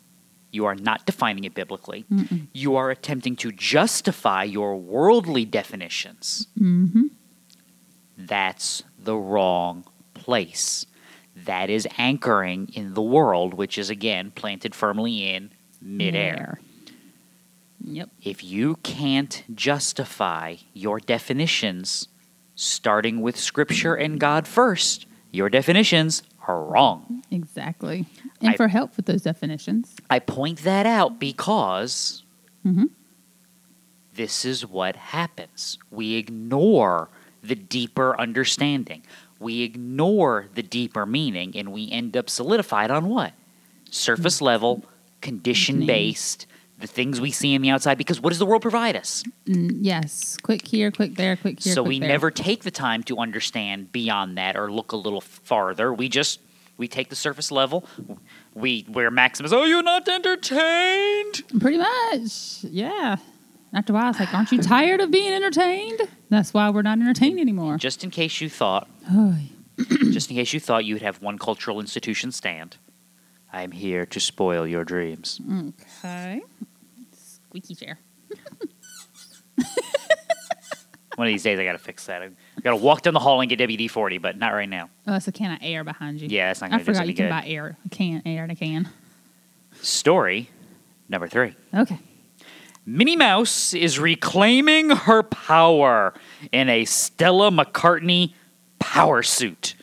you 0.51 0.65
are 0.67 0.75
not 0.77 1.05
defining 1.05 1.45
it 1.45 1.55
biblically. 1.55 2.05
Mm-mm. 2.13 2.47
You 2.53 2.77
are 2.77 2.91
attempting 2.91 3.35
to 3.37 3.51
justify 3.51 4.45
your 4.45 4.77
worldly 4.77 5.45
definitions. 5.45 6.47
mm-hmm 6.59 7.07
That's 8.17 8.85
the 8.99 9.17
wrong 9.17 9.85
place. 10.15 10.87
That 11.35 11.69
is 11.69 11.89
anchoring 11.99 12.71
in 12.75 12.95
the 12.95 13.03
world, 13.03 13.55
which 13.55 13.77
is 13.77 13.91
again 13.91 14.31
planted 14.31 14.75
firmly 14.75 15.29
in 15.29 15.51
midair. 15.83 16.61
yep 17.83 18.09
If 18.23 18.45
you 18.45 18.77
can't 18.77 19.43
justify 19.53 20.57
your 20.73 21.01
definitions 21.01 22.09
starting 22.55 23.21
with 23.21 23.37
Scripture 23.37 23.95
and 23.95 24.19
God 24.21 24.47
first, 24.47 25.07
your 25.33 25.49
definitions 25.49 26.23
are 26.47 26.63
wrong. 26.65 27.23
Exactly. 27.31 28.07
And 28.41 28.51
I- 28.51 28.57
for 28.57 28.69
help 28.69 28.97
with 28.97 29.07
those 29.07 29.23
definitions. 29.23 29.95
I 30.11 30.19
point 30.19 30.59
that 30.65 30.87
out 30.87 31.19
because 31.19 32.23
Mhm. 32.65 32.91
this 34.15 34.45
is 34.45 34.67
what 34.67 34.97
happens. 34.97 35.79
We 35.91 36.15
ignore 36.15 37.09
the 37.43 37.55
deeper 37.55 38.19
understanding. 38.19 39.03
We 39.41 39.63
ignore 39.63 40.47
the 40.55 40.63
deeper 40.63 41.05
meaning 41.05 41.53
and 41.57 41.73
we 41.73 41.91
end 41.91 42.17
up 42.17 42.31
solidified 42.31 42.91
on 42.91 43.09
what? 43.09 43.33
Surface 43.91 44.41
level, 44.41 44.85
condition 45.21 45.85
based, 45.87 46.47
the 46.79 46.87
things 46.87 47.21
we 47.21 47.31
see 47.31 47.55
in 47.55 47.63
the 47.63 47.71
outside 47.71 47.97
because 47.99 48.21
what 48.21 48.31
does 48.31 48.39
the 48.39 48.47
world 48.47 48.63
provide 48.63 48.97
us? 48.97 49.23
Mm, 49.47 49.79
yes. 49.81 50.37
Quick 50.43 50.67
here, 50.67 50.91
quick 50.91 51.15
there, 51.15 51.37
quick 51.37 51.61
here. 51.63 51.73
so 51.75 51.83
quick 51.83 51.89
we 51.89 51.99
there. 52.01 52.09
never 52.09 52.31
take 52.31 52.63
the 52.65 52.71
time 52.71 53.03
to 53.05 53.19
understand 53.19 53.93
beyond 53.93 54.37
that 54.39 54.57
or 54.57 54.71
look 54.73 54.93
a 54.93 54.97
little 54.97 55.21
farther. 55.21 55.93
We 55.95 56.09
just 56.09 56.41
we 56.77 56.89
take 56.89 57.09
the 57.11 57.17
surface 57.17 57.51
level. 57.53 57.87
We 58.55 58.83
where 58.89 59.11
Maximus, 59.11 59.53
oh, 59.53 59.65
you're 59.65 59.83
not 59.83 60.09
entertained. 60.09 61.43
Pretty 61.61 61.79
much. 61.79 62.65
Yeah. 62.65 63.17
After 63.73 63.93
a 63.93 63.97
while, 63.97 64.11
it's 64.11 64.21
like, 64.21 64.33
aren't 64.33 64.53
you 64.53 64.63
tired 64.63 65.01
of 65.01 65.11
being 65.11 65.33
entertained? 65.33 66.01
That's 66.31 66.55
why 66.55 66.71
we're 66.71 66.83
not 66.83 66.99
entertained 67.01 67.41
anymore. 67.41 67.77
Just 67.77 68.05
in 68.05 68.11
case 68.11 68.41
you 68.41 68.49
thought, 68.49 68.89
Oh, 69.11 69.37
just 70.13 70.31
in 70.31 70.37
case 70.37 70.53
you 70.53 70.61
thought 70.61 70.85
you'd 70.85 71.03
have 71.03 71.21
one 71.21 71.39
cultural 71.39 71.81
institution 71.81 72.31
stand, 72.31 72.77
I 73.55 73.63
am 73.63 73.71
here 73.71 74.05
to 74.07 74.19
spoil 74.19 74.67
your 74.67 74.85
dreams. 74.85 75.41
okay. 75.95 76.43
Squeaky 77.13 77.77
chair. 77.77 78.01
One 81.15 81.29
of 81.29 81.33
these 81.33 81.45
days, 81.45 81.61
I 81.61 81.65
got 81.65 81.73
to 81.73 81.79
fix 81.79 82.07
that. 82.07 82.21
I 82.23 82.31
gotta 82.65 82.75
walk 82.75 83.03
down 83.03 83.15
the 83.15 83.21
hall 83.21 83.41
and 83.41 83.49
get 83.49 83.61
WD 83.61 83.89
40, 83.89 84.19
but 84.19 84.37
not 84.37 84.49
right 84.53 84.69
now. 84.69 84.91
Oh, 85.07 85.15
it's 85.15 85.29
a 85.29 85.33
can 85.33 85.53
of 85.53 85.59
air 85.63 85.85
behind 85.85 86.21
you. 86.21 86.27
Yeah, 86.29 86.49
that's 86.49 86.63
not 86.63 86.67
I 86.67 86.71
going 86.71 86.81
to 86.81 86.85
do 86.87 86.91
us 86.91 86.97
forgot 86.97 87.03
any 87.05 87.11
you 87.11 87.17
can 87.17 87.27
good. 87.27 87.31
buy 87.31 87.47
air. 87.47 87.77
A 87.87 87.89
can, 87.91 88.23
air 88.27 88.43
in 88.43 88.51
a 88.51 88.57
can. 88.57 88.89
Story 89.81 90.51
number 91.09 91.29
three 91.29 91.55
Okay. 91.73 92.01
Minnie 92.85 93.15
Mouse 93.15 93.73
is 93.73 94.01
reclaiming 94.01 94.91
her 94.91 95.23
power 95.23 96.13
in 96.51 96.69
a 96.69 96.85
Stella 96.85 97.51
McCartney 97.53 98.35
power 98.81 99.23
suit. 99.23 99.77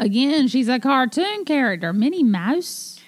Again, 0.00 0.48
she's 0.48 0.66
a 0.68 0.78
cartoon 0.80 1.44
character. 1.44 1.92
Minnie 1.92 2.22
Mouse? 2.24 2.98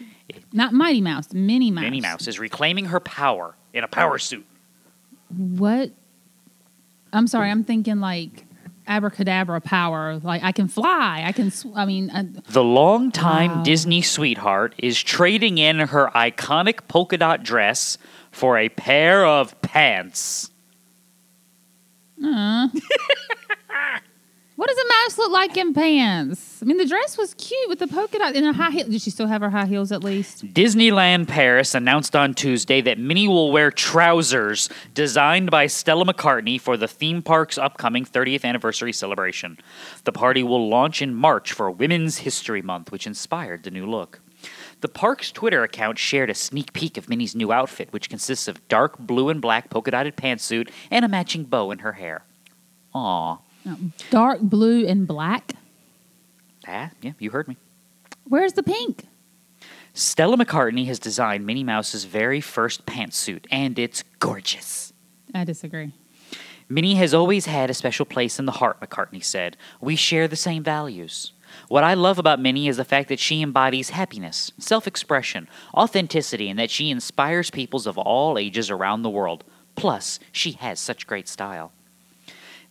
Not 0.52 0.74
Mighty 0.74 1.00
Mouse. 1.00 1.33
Minnie 1.33 1.70
Mouse. 1.70 1.83
Minnie 1.85 2.00
Mouse 2.02 2.28
is 2.28 2.38
reclaiming 2.38 2.85
her 2.87 3.00
power 3.00 3.57
in 3.72 3.83
a 3.83 3.88
power 3.88 4.18
suit. 4.18 4.44
What? 5.35 5.90
I'm 7.12 7.26
sorry. 7.26 7.50
I'm 7.50 7.64
thinking 7.64 8.00
like 8.00 8.44
abracadabra 8.87 9.62
power. 9.62 10.18
Like 10.22 10.42
I 10.42 10.52
can 10.52 10.68
fly. 10.68 11.22
I 11.26 11.33
can. 11.33 11.50
Sw- 11.50 11.66
I 11.74 11.87
mean, 11.87 12.11
uh, 12.11 12.24
The 12.50 12.62
longtime 12.62 13.50
Wow. 13.59 13.62
Disney 13.62 14.02
sweetheart 14.02 14.74
is 14.76 15.02
trading 15.02 15.57
in 15.57 15.78
her 15.78 16.11
iconic 16.14 16.87
polka 16.88 17.16
dot 17.16 17.42
dress 17.42 17.96
for 18.31 18.59
a 18.59 18.68
pair 18.68 19.24
of 19.24 19.59
pants. 19.62 20.50
uh. 22.22 22.68
what 25.03 25.09
does 25.09 25.19
a 25.19 25.21
mouse 25.21 25.27
look 25.27 25.33
like 25.33 25.57
in 25.57 25.75
pants? 25.75 26.61
I 26.62 26.65
mean, 26.65 26.77
the 26.77 26.87
dress 26.87 27.19
was 27.19 27.35
cute 27.35 27.69
with 27.69 27.79
the 27.79 27.87
polka 27.87 28.19
dot 28.19 28.37
and 28.37 28.45
her 28.45 28.53
high 28.53 28.71
heel. 28.71 28.88
Did 28.88 29.01
she 29.03 29.11
still 29.11 29.27
have 29.27 29.41
her 29.41 29.51
high 29.51 29.67
heels 29.67 29.91
at 29.91 30.05
least? 30.05 30.47
Disneyland 30.55 31.29
Paris 31.29 31.75
announced 31.75 32.15
on 32.15 32.35
Tuesday 32.35 32.81
that 32.83 32.99
Minnie 32.99 33.29
will 33.29 33.51
wear 33.53 33.71
trousers 33.71 34.69
designed 34.95 35.51
by 35.51 35.67
Stella 35.67 36.05
McCartney 36.05 36.61
for 36.61 36.77
the 36.77 36.88
theme 36.88 37.23
park's 37.23 37.59
upcoming 37.59 38.05
30th 38.05 38.45
anniversary 38.45 38.93
celebration. 38.93 39.59
The 40.05 40.12
party 40.12 40.43
will 40.43 40.69
launch 40.69 41.03
in 41.03 41.15
March 41.15 41.53
for 41.53 41.71
Women's 41.71 42.19
History 42.19 42.62
Month, 42.62 42.93
which 42.93 43.07
inspired 43.07 43.65
the 43.65 43.71
new 43.71 43.87
look. 43.87 44.21
The 44.81 44.88
park's 44.88 45.31
Twitter 45.31 45.62
account 45.62 45.99
shared 45.99 46.31
a 46.31 46.35
sneak 46.35 46.73
peek 46.73 46.97
of 46.97 47.09
Minnie's 47.09 47.37
new 47.37 47.53
outfit, 47.53 47.93
which 47.93 48.11
consists 48.11 48.49
of 48.49 48.67
dark 48.69 48.99
blue 48.99 49.29
and 49.29 49.41
black 49.41 49.71
polka 49.71 49.93
dotted 49.93 50.17
pantsuit 50.17 50.71
and 50.91 51.05
a 51.05 51.09
matching 51.09 51.45
bow 51.45 51.71
in 51.71 51.81
her 51.81 51.93
hair. 51.93 52.25
Aw. 52.95 53.38
Dark 54.11 54.40
blue 54.40 54.87
and 54.87 55.07
black. 55.07 55.53
Ah, 56.66 56.90
yeah, 57.01 57.12
you 57.18 57.31
heard 57.31 57.48
me. 57.48 57.57
Where's 58.25 58.53
the 58.55 58.62
pink? 58.62 59.07
Stella 59.94 60.37
McCartney 60.37 60.87
has 60.87 60.98
designed 60.98 61.44
Minnie 61.44 61.64
Mouse's 61.64 62.05
very 62.05 62.40
first 62.40 62.87
pantsuit, 62.87 63.44
and 63.51 63.79
it's 63.79 64.05
gorgeous. 64.20 64.92
I 65.35 65.44
disagree. 65.44 65.92
Minnie 66.68 66.94
has 66.94 67.12
always 67.12 67.44
had 67.46 67.68
a 67.68 67.75
special 67.75 68.07
place 68.07 68.38
in 68.38 68.46
the 68.46 68.53
heart, 68.53 68.81
McCartney 68.81 69.22
said. 69.22 69.59
We 69.81 69.96
share 69.96 70.27
the 70.27 70.37
same 70.37 70.62
values. 70.62 71.33
What 71.68 71.85
I 71.85 71.92
love 71.92 72.18
about 72.18 72.40
Minnie 72.40 72.68
is 72.68 72.79
the 72.79 72.85
fact 72.85 73.11
that 73.11 73.20
she 73.20 73.42
embodies 73.42 73.90
happiness, 73.90 74.53
self 74.59 74.87
expression, 74.87 75.48
authenticity, 75.75 76.48
and 76.48 76.59
that 76.59 76.70
she 76.70 76.88
inspires 76.88 77.51
peoples 77.51 77.87
of 77.87 77.98
all 77.98 78.38
ages 78.38 78.70
around 78.70 79.03
the 79.03 79.11
world. 79.11 79.44
Plus, 79.75 80.18
she 80.33 80.53
has 80.53 80.81
such 80.81 81.07
great 81.07 81.29
style. 81.29 81.72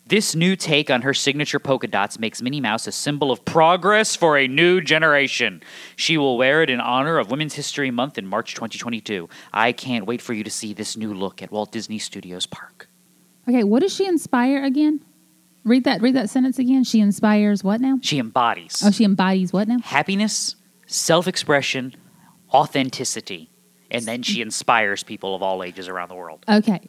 This 0.07 0.35
new 0.35 0.55
take 0.57 0.89
on 0.89 1.03
her 1.03 1.13
signature 1.13 1.59
polka 1.59 1.87
dots 1.87 2.19
makes 2.19 2.41
Minnie 2.41 2.59
Mouse 2.59 2.85
a 2.85 2.91
symbol 2.91 3.31
of 3.31 3.45
progress 3.45 4.15
for 4.15 4.37
a 4.37 4.47
new 4.47 4.81
generation. 4.81 5.63
She 5.95 6.17
will 6.17 6.37
wear 6.37 6.63
it 6.63 6.69
in 6.69 6.81
honor 6.81 7.17
of 7.17 7.31
Women's 7.31 7.53
History 7.53 7.91
Month 7.91 8.17
in 8.17 8.27
March 8.27 8.53
2022. 8.55 9.29
I 9.53 9.71
can't 9.71 10.05
wait 10.05 10.21
for 10.21 10.33
you 10.33 10.43
to 10.43 10.49
see 10.49 10.73
this 10.73 10.97
new 10.97 11.13
look 11.13 11.41
at 11.41 11.51
Walt 11.51 11.71
Disney 11.71 11.97
Studios 11.97 12.45
Park. 12.45 12.89
Okay, 13.47 13.63
what 13.63 13.81
does 13.81 13.93
she 13.93 14.05
inspire 14.05 14.63
again? 14.65 15.03
Read 15.63 15.85
that. 15.85 16.01
Read 16.01 16.15
that 16.15 16.29
sentence 16.29 16.59
again. 16.59 16.83
She 16.83 16.99
inspires 16.99 17.63
what 17.63 17.79
now? 17.79 17.97
She 18.01 18.19
embodies 18.19 18.83
Oh, 18.85 18.91
she 18.91 19.03
embodies 19.05 19.53
what 19.53 19.67
now? 19.67 19.79
happiness, 19.79 20.55
self 20.87 21.27
expression, 21.27 21.95
authenticity, 22.51 23.49
and 23.89 24.03
then 24.05 24.23
she 24.23 24.41
inspires 24.41 25.03
people 25.03 25.35
of 25.35 25.41
all 25.43 25.63
ages 25.63 25.87
around 25.87 26.09
the 26.09 26.15
world. 26.15 26.43
Okay, 26.49 26.81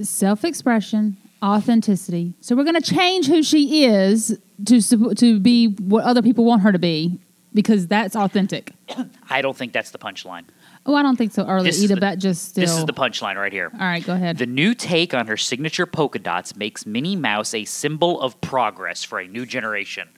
self-expression, 0.00 1.18
authenticity. 1.42 2.34
So 2.40 2.56
we're 2.56 2.64
going 2.64 2.80
to 2.80 2.94
change 2.94 3.26
who 3.26 3.42
she 3.42 3.84
is 3.84 4.38
to 4.66 5.14
to 5.14 5.40
be 5.40 5.68
what 5.68 6.04
other 6.04 6.22
people 6.22 6.44
want 6.44 6.62
her 6.62 6.72
to 6.72 6.78
be 6.78 7.18
because 7.52 7.86
that's 7.86 8.16
authentic. 8.16 8.72
I 9.30 9.42
don't 9.42 9.56
think 9.56 9.72
that's 9.72 9.90
the 9.90 9.98
punchline. 9.98 10.44
Oh, 10.86 10.94
I 10.94 11.02
don't 11.02 11.16
think 11.16 11.32
so 11.32 11.46
early 11.46 11.64
This 11.70 11.82
either. 11.82 11.94
the- 11.94 12.00
but 12.00 12.18
just 12.18 12.50
still. 12.50 12.62
This 12.62 12.76
is 12.76 12.84
the 12.84 12.92
punchline 12.92 13.36
right 13.36 13.52
here. 13.52 13.70
All 13.72 13.78
right, 13.78 14.04
go 14.04 14.12
ahead. 14.14 14.36
The 14.38 14.46
new 14.46 14.74
take 14.74 15.14
on 15.14 15.26
her 15.28 15.36
signature 15.36 15.86
polka 15.86 16.18
dots 16.18 16.56
makes 16.56 16.84
Minnie 16.84 17.16
Mouse 17.16 17.54
a 17.54 17.64
symbol 17.64 18.20
of 18.20 18.38
progress 18.40 19.02
for 19.04 19.18
a 19.18 19.26
new 19.26 19.46
generation. 19.46 20.08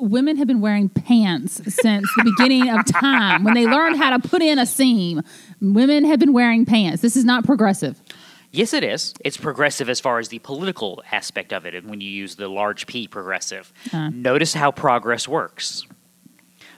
Women 0.00 0.36
have 0.36 0.46
been 0.46 0.60
wearing 0.60 0.88
pants 0.88 1.54
since 1.74 2.08
the 2.16 2.22
beginning 2.22 2.68
of 2.70 2.86
time. 2.86 3.42
When 3.42 3.54
they 3.54 3.66
learned 3.66 3.96
how 3.96 4.16
to 4.16 4.28
put 4.28 4.42
in 4.42 4.60
a 4.60 4.66
seam, 4.66 5.22
women 5.60 6.04
have 6.04 6.20
been 6.20 6.32
wearing 6.32 6.64
pants. 6.64 7.02
This 7.02 7.16
is 7.16 7.24
not 7.24 7.44
progressive. 7.44 8.00
Yes, 8.50 8.72
it 8.72 8.82
is. 8.82 9.14
It's 9.24 9.36
progressive 9.36 9.88
as 9.88 10.00
far 10.00 10.18
as 10.18 10.28
the 10.28 10.38
political 10.38 11.02
aspect 11.12 11.52
of 11.52 11.66
it, 11.66 11.74
and 11.74 11.88
when 11.90 12.00
you 12.00 12.10
use 12.10 12.36
the 12.36 12.48
large 12.48 12.86
P 12.86 13.06
progressive. 13.06 13.72
Uh. 13.92 14.08
Notice 14.08 14.54
how 14.54 14.70
progress 14.70 15.28
works. 15.28 15.86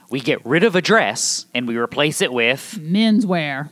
We 0.09 0.19
get 0.19 0.45
rid 0.45 0.65
of 0.65 0.75
a 0.75 0.81
dress 0.81 1.45
and 1.53 1.65
we 1.67 1.77
replace 1.77 2.21
it 2.21 2.33
with 2.33 2.77
Menswear, 2.81 3.69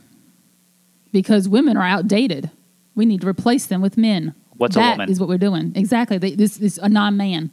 because 1.12 1.48
women 1.48 1.76
are 1.76 1.86
outdated. 1.86 2.50
We 2.94 3.04
need 3.04 3.20
to 3.20 3.28
replace 3.28 3.66
them 3.66 3.82
with 3.82 3.98
men. 3.98 4.34
What's 4.56 4.76
a 4.76 4.80
woman? 4.80 5.10
is 5.10 5.20
what 5.20 5.28
we're 5.28 5.38
doing. 5.38 5.72
Exactly. 5.74 6.18
They, 6.18 6.34
this 6.34 6.58
is 6.58 6.78
a 6.78 6.88
non-man. 6.88 7.52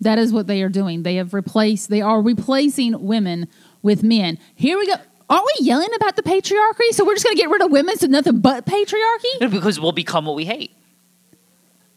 That 0.00 0.18
is 0.18 0.32
what 0.32 0.46
they 0.46 0.62
are 0.62 0.68
doing. 0.68 1.02
They 1.02 1.16
have 1.16 1.32
replaced. 1.32 1.88
They 1.88 2.02
are 2.02 2.20
replacing 2.20 3.06
women 3.06 3.48
with 3.82 4.02
men. 4.02 4.38
Here 4.54 4.78
we 4.78 4.86
go. 4.86 4.94
Aren't 5.28 5.44
we 5.58 5.66
yelling 5.66 5.88
about 5.96 6.16
the 6.16 6.22
patriarchy? 6.22 6.90
So 6.92 7.04
we're 7.04 7.14
just 7.14 7.24
going 7.24 7.36
to 7.36 7.40
get 7.42 7.50
rid 7.50 7.62
of 7.62 7.70
women 7.70 7.96
so 7.96 8.06
nothing 8.06 8.40
but 8.40 8.64
patriarchy? 8.66 9.50
because 9.50 9.80
we'll 9.80 9.92
become 9.92 10.24
what 10.26 10.36
we 10.36 10.44
hate. 10.44 10.72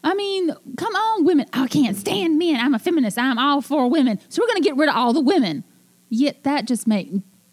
I 0.02 0.14
mean, 0.14 0.50
come 0.76 0.94
on, 0.94 1.24
women. 1.24 1.46
I 1.52 1.66
can't 1.68 1.96
stand 1.96 2.38
men. 2.38 2.56
I'm 2.58 2.74
a 2.74 2.78
feminist. 2.78 3.18
I'm 3.18 3.38
all 3.38 3.60
for 3.60 3.88
women. 3.88 4.18
So 4.30 4.42
we're 4.42 4.46
going 4.48 4.62
to 4.62 4.68
get 4.68 4.76
rid 4.76 4.88
of 4.88 4.96
all 4.96 5.12
the 5.12 5.20
women. 5.20 5.62
Yet 6.08 6.42
that 6.44 6.64
just 6.64 6.86
makes. 6.86 7.10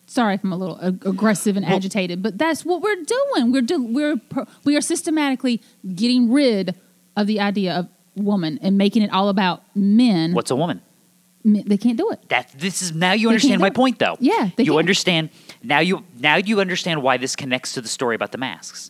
Sorry 0.08 0.36
if 0.36 0.44
I'm 0.44 0.54
a 0.54 0.58
little 0.58 0.80
ag- 0.82 1.06
aggressive 1.06 1.58
and 1.58 1.66
Well- 1.66 1.76
agitated, 1.76 2.24
but 2.24 2.38
that's 2.38 2.64
what 2.64 2.82
we're 2.82 2.96
doing. 3.04 3.52
We're 3.52 3.62
do, 3.62 3.84
we're 3.84 4.16
pro- 4.18 4.46
we 4.64 4.78
are 4.78 4.82
systematically 4.82 5.62
getting 5.94 6.32
rid 6.32 6.74
of 7.18 7.28
the 7.28 7.42
idea 7.42 7.76
of 7.76 7.88
woman 8.16 8.58
and 8.62 8.78
making 8.78 9.04
it 9.04 9.12
all 9.12 9.28
about 9.28 9.64
men. 9.76 10.34
What's 10.34 10.50
a 10.50 10.56
woman? 10.56 10.82
They 11.54 11.78
can't 11.78 11.98
do 11.98 12.12
it. 12.12 12.28
That 12.30 12.52
this 12.58 12.82
is 12.82 12.94
now 12.94 13.14
you 13.14 13.30
understand 13.30 13.62
my 13.62 13.70
point 13.70 14.00
though. 14.00 14.18
Yeah, 14.20 14.50
they 14.58 14.64
you 14.64 14.72
can't. 14.72 14.80
understand 14.80 15.30
now 15.64 15.80
you 15.80 16.04
now 16.20 16.36
you 16.36 16.60
understand 16.60 17.02
why 17.02 17.18
this 17.18 17.36
connects 17.36 17.74
to 17.74 17.82
the 17.82 17.88
story 17.88 18.16
about 18.16 18.32
the 18.32 18.38
masks. 18.38 18.90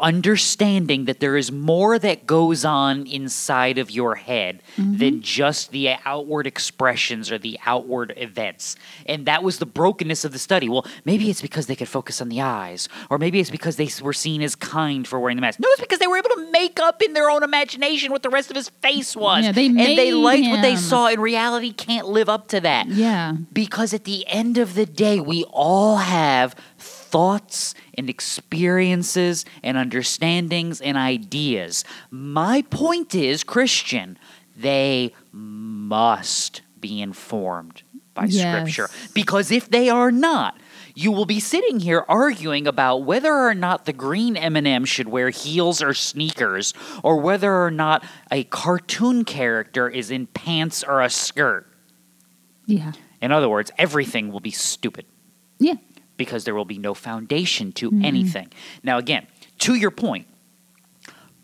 Understanding 0.00 1.04
that 1.04 1.20
there 1.20 1.36
is 1.36 1.52
more 1.52 1.98
that 1.98 2.26
goes 2.26 2.64
on 2.64 3.06
inside 3.06 3.78
of 3.78 3.90
your 3.90 4.14
head 4.16 4.62
Mm-hmm. 4.76 4.96
than 4.96 5.22
just 5.22 5.70
the 5.70 5.90
outward 6.04 6.46
expressions 6.48 7.30
or 7.30 7.38
the 7.38 7.58
outward 7.64 8.12
events. 8.16 8.74
And 9.06 9.24
that 9.26 9.44
was 9.44 9.58
the 9.60 9.66
brokenness 9.66 10.24
of 10.24 10.32
the 10.32 10.38
study. 10.38 10.68
Well, 10.68 10.84
maybe 11.04 11.30
it's 11.30 11.40
because 11.40 11.66
they 11.66 11.76
could 11.76 11.88
focus 11.88 12.20
on 12.20 12.28
the 12.28 12.40
eyes, 12.40 12.88
or 13.08 13.18
maybe 13.18 13.38
it's 13.38 13.50
because 13.50 13.76
they 13.76 13.88
were 14.02 14.12
seen 14.12 14.42
as 14.42 14.56
kind 14.56 15.06
for 15.06 15.20
wearing 15.20 15.36
the 15.36 15.42
mask. 15.42 15.60
No, 15.60 15.68
it's 15.70 15.80
because 15.80 16.00
they 16.00 16.08
were 16.08 16.16
able 16.16 16.30
to 16.30 16.50
make 16.50 16.80
up 16.80 17.02
in 17.02 17.12
their 17.12 17.30
own 17.30 17.44
imagination 17.44 18.10
what 18.10 18.24
the 18.24 18.30
rest 18.30 18.50
of 18.50 18.56
his 18.56 18.68
face 18.68 19.14
was. 19.14 19.44
Yeah, 19.44 19.52
they 19.52 19.66
and 19.66 19.78
they 19.78 20.12
liked 20.12 20.48
what 20.48 20.62
they 20.62 20.74
saw. 20.74 21.06
In 21.06 21.20
reality, 21.20 21.72
can't 21.72 22.08
live 22.08 22.28
up 22.28 22.48
to 22.48 22.60
that. 22.60 22.88
Yeah. 22.88 23.36
Because 23.52 23.94
at 23.94 24.02
the 24.04 24.26
end 24.26 24.58
of 24.58 24.74
the 24.74 24.86
day, 24.86 25.20
we 25.20 25.44
all 25.50 25.98
have 25.98 26.56
thoughts 27.14 27.76
and 27.96 28.10
experiences 28.10 29.44
and 29.62 29.76
understandings 29.76 30.80
and 30.80 30.96
ideas. 30.96 31.84
My 32.10 32.62
point 32.70 33.14
is, 33.14 33.44
Christian, 33.44 34.18
they 34.56 35.12
must 35.30 36.62
be 36.80 37.00
informed 37.00 37.84
by 38.14 38.24
Yes. 38.24 38.68
Scripture. 38.72 38.88
Because 39.14 39.52
if 39.52 39.70
they 39.70 39.88
are 39.88 40.10
not, 40.10 40.58
you 40.96 41.12
will 41.12 41.24
be 41.24 41.38
sitting 41.38 41.78
here 41.78 42.04
arguing 42.08 42.66
about 42.66 43.04
whether 43.04 43.32
or 43.32 43.54
not 43.54 43.84
the 43.84 43.92
green 43.92 44.36
M&M 44.36 44.84
should 44.84 45.08
wear 45.08 45.30
heels 45.30 45.80
or 45.80 45.94
sneakers 45.94 46.74
or 47.04 47.18
whether 47.20 47.62
or 47.62 47.70
not 47.70 48.04
a 48.32 48.42
cartoon 48.42 49.24
character 49.24 49.88
is 49.88 50.10
in 50.10 50.26
pants 50.26 50.82
or 50.82 51.00
a 51.00 51.08
skirt. 51.10 51.64
Yeah. 52.66 52.90
In 53.22 53.30
other 53.30 53.48
words, 53.48 53.70
everything 53.78 54.32
will 54.32 54.40
be 54.40 54.50
stupid 54.50 55.06
Yeah. 55.60 55.74
Because 56.16 56.44
there 56.44 56.54
will 56.54 56.64
be 56.64 56.78
no 56.78 56.94
foundation 56.94 57.72
to 57.72 57.90
mm-hmm. 57.90 58.04
anything. 58.04 58.52
Now, 58.82 58.98
again, 58.98 59.26
to 59.60 59.74
your 59.74 59.90
point, 59.90 60.26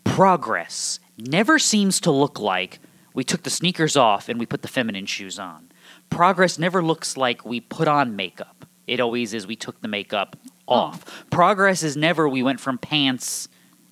progress 0.03 0.99
never 1.17 1.59
seems 1.59 1.99
to 2.01 2.11
look 2.11 2.39
like 2.39 2.79
we 3.13 3.23
took 3.23 3.43
the 3.43 3.49
sneakers 3.49 3.97
off 3.97 4.29
and 4.29 4.39
we 4.39 4.45
put 4.45 4.61
the 4.61 4.67
feminine 4.67 5.05
shoes 5.05 5.37
on. 5.37 5.71
Progress 6.09 6.57
never 6.57 6.83
looks 6.83 7.17
like 7.17 7.45
we 7.45 7.59
put 7.59 7.87
on 7.87 8.15
makeup. 8.15 8.65
It 8.87 8.99
always 8.99 9.33
is 9.33 9.47
we 9.47 9.55
took 9.55 9.81
the 9.81 9.87
makeup 9.87 10.37
oh. 10.67 10.75
off. 10.75 11.25
Progress 11.29 11.83
is 11.83 11.95
never 11.95 12.27
we 12.27 12.43
went 12.43 12.59
from 12.59 12.77
pants 12.77 13.47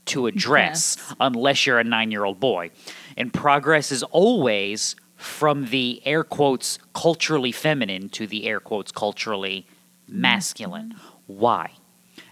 to 0.05 0.27
address 0.27 0.97
Yes. 0.97 1.15
unless 1.19 1.65
you're 1.65 1.79
a 1.79 1.83
nine 1.83 2.11
year 2.11 2.25
old 2.25 2.39
boy. 2.39 2.71
And 3.15 3.33
progress 3.33 3.91
is 3.91 4.03
always 4.03 4.95
from 5.15 5.65
the 5.65 6.01
air 6.05 6.23
quotes 6.23 6.79
culturally 6.93 7.51
feminine 7.51 8.09
to 8.09 8.25
the 8.25 8.47
air 8.47 8.59
quotes 8.59 8.91
culturally 8.91 9.67
masculine. 10.09 10.95
Why? 11.25 11.73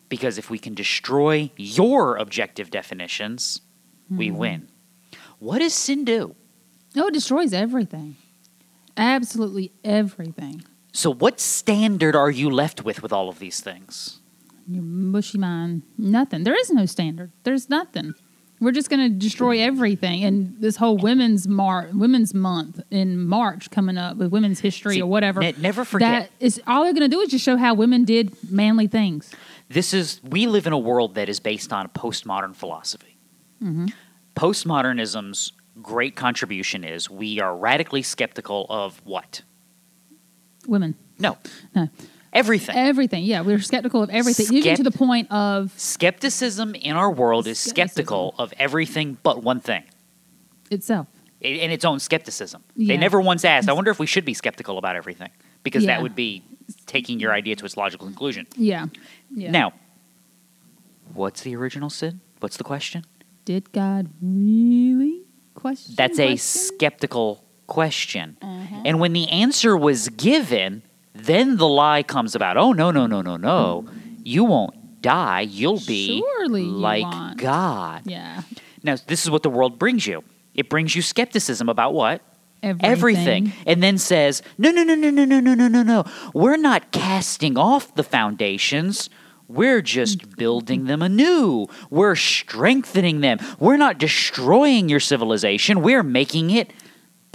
Because 0.09 0.37
if 0.37 0.49
we 0.49 0.59
can 0.59 0.73
destroy 0.73 1.51
your 1.57 2.17
objective 2.17 2.71
definitions, 2.71 3.61
we 4.09 4.29
hmm. 4.29 4.37
win. 4.37 4.69
What 5.39 5.59
does 5.59 5.73
sin 5.73 6.05
do? 6.05 6.35
No, 6.95 7.07
it 7.07 7.13
destroys 7.13 7.53
everything. 7.53 8.15
Absolutely 8.95 9.71
everything. 9.83 10.63
So, 10.91 11.13
what 11.13 11.39
standard 11.39 12.15
are 12.15 12.31
you 12.31 12.49
left 12.49 12.83
with 12.83 13.03
with 13.03 13.13
all 13.13 13.29
of 13.29 13.37
these 13.37 13.59
things? 13.59 14.19
Your 14.67 14.83
mushy 14.83 15.37
mind. 15.37 15.83
Nothing. 15.97 16.43
There 16.43 16.59
is 16.59 16.71
no 16.71 16.85
standard. 16.85 17.31
There's 17.43 17.69
nothing. 17.69 18.15
We're 18.59 18.71
just 18.71 18.89
going 18.89 19.01
to 19.01 19.09
destroy 19.09 19.59
everything. 19.61 20.23
And 20.23 20.55
this 20.59 20.77
whole 20.77 20.97
women's 20.97 21.47
mar- 21.47 21.89
women's 21.93 22.33
month 22.33 22.81
in 22.89 23.23
March 23.27 23.69
coming 23.69 23.97
up 23.97 24.17
with 24.17 24.31
women's 24.31 24.59
history 24.59 24.95
See, 24.95 25.01
or 25.01 25.05
whatever. 25.07 25.41
ne- 25.41 25.53
never 25.59 25.85
forget. 25.85 26.31
That 26.39 26.45
is 26.45 26.59
all 26.65 26.83
they're 26.83 26.93
going 26.93 27.09
to 27.09 27.15
do 27.15 27.21
is 27.21 27.29
just 27.29 27.45
show 27.45 27.55
how 27.57 27.75
women 27.75 28.03
did 28.03 28.35
manly 28.51 28.87
things. 28.87 29.31
This 29.69 29.93
is, 29.93 30.21
we 30.23 30.47
live 30.47 30.65
in 30.65 30.73
a 30.73 30.77
world 30.77 31.15
that 31.15 31.29
is 31.29 31.39
based 31.39 31.71
on 31.71 31.87
postmodern 31.89 32.55
philosophy. 32.55 33.17
Mm-hmm. 33.61 33.87
Postmodernism's 34.35 35.51
great 35.81 36.15
contribution 36.15 36.83
is 36.83 37.09
we 37.09 37.39
are 37.39 37.55
radically 37.55 38.01
skeptical 38.01 38.65
of 38.69 38.99
what? 39.05 39.41
Women. 40.67 40.95
No, 41.19 41.37
No. 41.75 41.89
Everything. 42.33 42.75
Everything. 42.75 43.23
Yeah, 43.23 43.41
we're 43.41 43.59
skeptical 43.59 44.01
of 44.03 44.09
everything. 44.09 44.53
Even 44.55 44.75
to 44.75 44.83
the 44.83 44.91
point 44.91 45.31
of 45.31 45.73
Skepticism 45.77 46.75
in 46.75 46.95
our 46.95 47.11
world 47.11 47.47
is 47.47 47.59
skeptical 47.59 48.35
of 48.37 48.53
everything 48.57 49.17
but 49.23 49.43
one 49.43 49.59
thing. 49.59 49.83
itself. 50.71 51.07
in 51.39 51.71
its 51.71 51.85
own 51.85 51.99
skepticism. 51.99 52.63
They 52.75 52.97
never 52.97 53.21
once 53.21 53.45
asked, 53.45 53.69
I 53.69 53.73
wonder 53.73 53.91
if 53.91 53.99
we 53.99 54.07
should 54.07 54.25
be 54.25 54.33
skeptical 54.33 54.77
about 54.77 54.95
everything, 54.95 55.29
because 55.63 55.83
Yeah. 55.83 55.95
that 55.95 56.01
would 56.01 56.15
be 56.15 56.43
taking 56.87 57.19
your 57.19 57.31
idea 57.31 57.55
to 57.55 57.63
its 57.65 57.77
logical 57.77 58.07
conclusion. 58.07 58.47
Yeah. 58.57 58.87
yeah. 59.33 59.51
Now, 59.51 59.73
what's 61.13 61.41
the 61.41 61.55
original 61.55 61.89
sin? 61.89 62.21
What's 62.39 62.57
the 62.57 62.63
question? 62.63 63.03
did 63.45 63.71
God 63.71 64.09
really 64.21 65.21
question? 65.55 65.95
That's 65.95 66.19
a 66.19 66.31
question? 66.31 66.37
skeptical 66.75 67.45
question. 67.67 68.35
Uh-huh. 68.41 68.81
And 68.83 68.99
when 68.99 69.13
the 69.13 69.29
answer 69.29 69.77
was 69.77 70.09
given, 70.09 70.81
then 71.25 71.57
the 71.57 71.67
lie 71.67 72.03
comes 72.03 72.35
about. 72.35 72.57
Oh, 72.57 72.73
no, 72.73 72.91
no, 72.91 73.07
no, 73.07 73.21
no, 73.21 73.37
no. 73.37 73.87
You 74.23 74.43
won't 74.43 75.01
die. 75.01 75.41
You'll 75.41 75.81
be 75.85 76.19
Surely 76.19 76.63
you 76.63 76.69
like 76.69 77.03
won't. 77.03 77.37
God. 77.37 78.03
Yeah. 78.05 78.41
Now, 78.83 78.97
this 79.07 79.23
is 79.23 79.31
what 79.31 79.43
the 79.43 79.49
world 79.49 79.79
brings 79.79 80.05
you 80.07 80.23
it 80.57 80.69
brings 80.69 80.95
you 80.95 81.01
skepticism 81.01 81.69
about 81.69 81.93
what? 81.93 82.21
Everything. 82.63 82.91
everything 82.91 83.53
and 83.67 83.83
then 83.83 83.99
says 83.99 84.41
no 84.57 84.71
no 84.71 84.83
no 84.83 84.95
no 84.95 85.11
no 85.11 85.25
no 85.25 85.39
no 85.39 85.53
no 85.53 85.67
no 85.67 85.83
no 85.83 86.03
we're 86.33 86.57
not 86.57 86.91
casting 86.91 87.55
off 87.55 87.93
the 87.93 88.01
foundations 88.01 89.11
we're 89.47 89.79
just 89.79 90.35
building 90.37 90.85
them 90.85 91.03
anew 91.03 91.67
we're 91.91 92.15
strengthening 92.15 93.21
them 93.21 93.37
we're 93.59 93.77
not 93.77 93.99
destroying 93.99 94.89
your 94.89 94.99
civilization 94.99 95.83
we're 95.83 96.01
making 96.01 96.49
it 96.49 96.73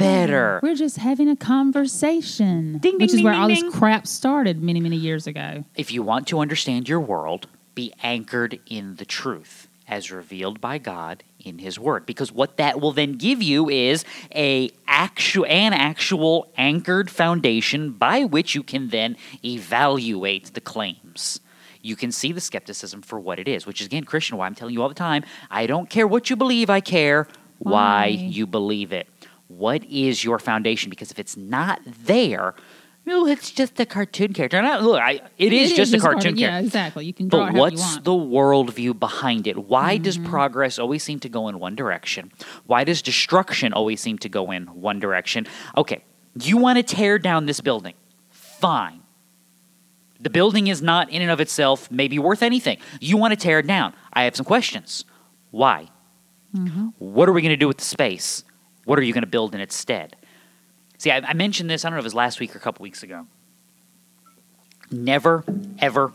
better 0.03 0.61
We're 0.63 0.75
just 0.75 0.97
having 0.99 1.29
a 1.29 1.37
conversation, 1.37 2.79
Ding, 2.79 2.93
ding, 2.93 2.99
which 2.99 3.11
is 3.11 3.15
ding, 3.17 3.25
where 3.25 3.33
ding, 3.35 3.43
all 3.43 3.49
ding. 3.49 3.65
this 3.67 3.75
crap 3.75 4.07
started 4.07 4.63
many, 4.63 4.81
many 4.81 4.97
years 4.97 5.27
ago. 5.27 5.65
if 5.77 5.93
you 5.93 6.03
want 6.03 6.27
to 6.29 6.41
understand 6.41 6.89
your 6.89 7.01
world 7.01 7.47
be 7.75 7.93
anchored 8.03 8.61
in 8.67 8.97
the 8.97 9.05
truth 9.05 9.69
as 9.89 10.11
revealed 10.11 10.61
by 10.61 10.79
God 10.79 11.23
in 11.41 11.59
his 11.59 11.79
word 11.79 12.07
because 12.07 12.31
what 12.33 12.57
that 12.57 12.81
will 12.81 12.93
then 12.93 13.13
give 13.15 13.43
you 13.43 13.69
is 13.69 14.05
a 14.35 14.71
actual 14.87 15.45
an 15.47 15.73
actual 15.73 16.47
anchored 16.57 17.11
foundation 17.11 17.91
by 17.93 18.25
which 18.25 18.55
you 18.55 18.63
can 18.63 18.89
then 18.89 19.17
evaluate 19.45 20.55
the 20.55 20.61
claims 20.61 21.41
you 21.85 21.97
can 21.97 22.13
see 22.13 22.31
the 22.31 22.41
skepticism 22.41 23.03
for 23.03 23.19
what 23.19 23.39
it 23.41 23.49
is 23.49 23.67
which 23.67 23.81
is 23.81 23.87
again 23.89 24.05
christian 24.05 24.37
why 24.37 24.47
i'm 24.47 24.55
telling 24.55 24.73
you 24.73 24.81
all 24.83 24.89
the 24.89 24.95
time 24.95 25.25
i 25.51 25.67
don't 25.67 25.91
care 25.91 26.07
what 26.07 26.31
you 26.31 26.37
believe 26.37 26.71
i 26.71 26.81
care 26.81 27.27
why, 27.59 27.73
Why? 27.73 28.07
you 28.09 28.47
believe 28.47 28.93
it 28.93 29.09
what 29.59 29.85
is 29.85 30.25
your 30.25 30.39
foundation 30.39 30.91
because 30.91 31.11
if 31.11 31.19
it's 31.19 31.37
not 31.37 31.81
there 32.05 32.55
no, 33.05 33.27
it's 33.27 33.51
just 33.51 33.81
a 33.81 33.85
cartoon 33.85 34.33
character. 34.33 34.57
And 34.59 34.65
I, 34.65 34.79
look, 34.79 35.01
I, 35.01 35.23
it 35.37 35.53
is 35.53 35.73
just 35.73 35.93
a 35.93 35.99
cartoon 35.99 36.37
Yeah, 36.37 36.51
character. 36.51 36.67
exactly. 36.67 37.05
You 37.07 37.13
can 37.13 37.27
draw 37.27 37.47
But 37.47 37.57
it 37.57 37.59
what's 37.59 37.97
the 37.99 38.13
worldview 38.13 38.97
behind 39.01 39.49
it? 39.49 39.59
Why 39.59 39.97
does 39.99 40.19
Mm-hmm. 40.19 40.31
progress 40.31 40.79
always 40.79 41.03
seem 41.03 41.19
to 41.19 41.29
go 41.29 41.49
in 41.49 41.59
one 41.59 41.75
direction? 41.75 42.31
Why 42.67 42.85
does 42.85 43.03
destruction 43.03 43.73
always 43.73 44.01
seem 44.01 44.19
to 44.19 44.29
go 44.29 44.53
in 44.53 44.67
one 44.67 45.01
direction? 45.01 45.49
Okay, 45.77 46.05
you 46.41 46.57
want 46.59 46.77
to 46.77 46.85
tear 46.85 47.19
down 47.19 47.47
this 47.47 47.61
building. 47.61 47.95
Fine. 48.31 49.01
The 50.21 50.31
building 50.31 50.69
is 50.69 50.81
not 50.81 51.11
in 51.11 51.23
and 51.23 51.31
of 51.33 51.41
itself 51.41 51.91
maybe 51.91 52.21
worth 52.21 52.41
anything. 52.45 52.79
You 53.01 53.17
want 53.17 53.33
to 53.33 53.37
tear 53.37 53.59
it 53.59 53.67
down. 53.67 53.95
I 54.13 54.23
have 54.25 54.37
some 54.37 54.47
questions. 54.47 55.05
Why? 55.51 55.89
Mm-hmm. 56.55 56.91
What 56.99 57.29
are 57.29 57.33
we 57.33 57.43
going 57.43 57.51
to 57.51 57.57
do 57.57 57.67
with 57.67 57.79
the 57.79 57.85
space? 57.85 58.45
What 58.85 58.99
are 58.99 59.03
you 59.03 59.13
going 59.13 59.23
to 59.23 59.29
build 59.31 59.55
in 59.55 59.61
its 59.61 59.75
stead? 59.75 60.17
See, 60.99 61.11
I, 61.11 61.19
I 61.19 61.33
mentioned 61.35 61.69
this, 61.71 61.85
I 61.85 61.89
don't 61.89 61.95
know 61.97 62.01
if 62.01 62.05
it 62.05 62.07
was 62.07 62.15
last 62.15 62.41
week 62.41 62.55
or 62.55 62.59
a 62.59 62.61
couple 62.61 62.83
weeks 62.83 63.03
ago. 63.03 63.27
Never, 64.91 65.45
ever, 65.79 66.13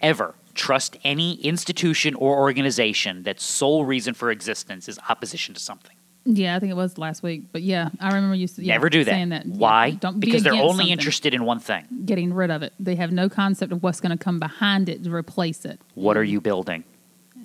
ever 0.00 0.34
trust 0.54 0.96
any 1.04 1.34
institution 1.34 2.14
or 2.14 2.38
organization 2.38 3.22
that's 3.22 3.42
sole 3.44 3.84
reason 3.84 4.14
for 4.14 4.30
existence 4.30 4.88
is 4.88 4.98
opposition 5.08 5.54
to 5.54 5.60
something. 5.60 5.96
yeah, 6.24 6.54
I 6.56 6.58
think 6.58 6.70
it 6.70 6.76
was 6.76 6.98
last 6.98 7.22
week, 7.22 7.44
but 7.52 7.62
yeah, 7.62 7.88
I 8.00 8.08
remember 8.08 8.34
you 8.34 8.48
yeah, 8.56 8.74
Never 8.74 8.88
do 8.90 9.02
that. 9.04 9.10
saying 9.10 9.28
that. 9.30 9.46
Yeah, 9.46 9.54
Why? 9.56 9.90
don't 9.92 10.20
be 10.20 10.26
because 10.26 10.42
they're 10.42 10.52
only 10.54 10.68
something. 10.68 10.88
interested 10.88 11.34
in 11.34 11.44
one 11.44 11.58
thing. 11.58 11.86
getting 12.04 12.32
rid 12.34 12.50
of 12.50 12.62
it. 12.62 12.72
They 12.80 12.94
have 12.96 13.12
no 13.12 13.28
concept 13.28 13.72
of 13.72 13.82
what's 13.82 14.00
going 14.00 14.16
to 14.16 14.22
come 14.22 14.38
behind 14.38 14.88
it 14.88 15.04
to 15.04 15.12
replace 15.14 15.64
it. 15.64 15.80
What 15.94 16.16
are 16.16 16.24
you 16.24 16.40
building? 16.40 16.84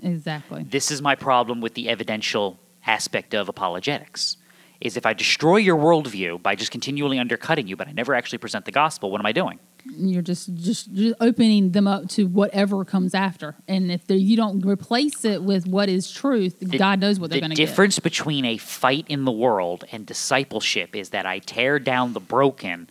Exactly. 0.03 0.63
This 0.63 0.91
is 0.91 1.01
my 1.01 1.15
problem 1.15 1.59
with 1.61 1.73
the 1.73 1.89
evidential 1.89 2.59
aspect 2.87 3.33
of 3.33 3.49
apologetics. 3.49 4.37
Is 4.79 4.95
if 4.95 5.07
I 5.07 5.13
destroy 5.13 5.57
your 5.57 5.75
worldview 5.75 6.43
by 6.43 6.53
just 6.53 6.71
continually 6.71 7.17
undercutting 7.17 7.67
you, 7.67 7.75
but 7.75 7.87
I 7.87 7.93
never 7.93 8.13
actually 8.13 8.37
present 8.37 8.65
the 8.65 8.71
gospel, 8.71 9.09
what 9.09 9.19
am 9.19 9.25
I 9.25 9.31
doing? 9.31 9.59
You're 9.85 10.21
just 10.21 10.53
just 10.53 10.93
just 10.93 11.15
opening 11.19 11.71
them 11.71 11.87
up 11.87 12.09
to 12.09 12.27
whatever 12.27 12.85
comes 12.85 13.15
after, 13.15 13.55
and 13.67 13.91
if 13.91 14.01
you 14.07 14.37
don't 14.37 14.63
replace 14.63 15.25
it 15.25 15.41
with 15.41 15.65
what 15.65 15.89
is 15.89 16.11
truth, 16.11 16.59
The- 16.59 16.77
God 16.77 16.99
knows 16.99 17.19
what 17.19 17.31
they're 17.31 17.39
going 17.39 17.49
to 17.49 17.55
get. 17.55 17.65
The 17.65 17.71
difference 17.71 17.97
between 17.97 18.45
a 18.45 18.57
fight 18.57 19.05
in 19.09 19.25
the 19.25 19.31
world 19.31 19.83
and 19.91 20.05
discipleship 20.05 20.95
is 20.95 21.09
that 21.09 21.25
I 21.25 21.39
tear 21.39 21.79
down 21.79 22.13
the 22.13 22.19
broken 22.19 22.87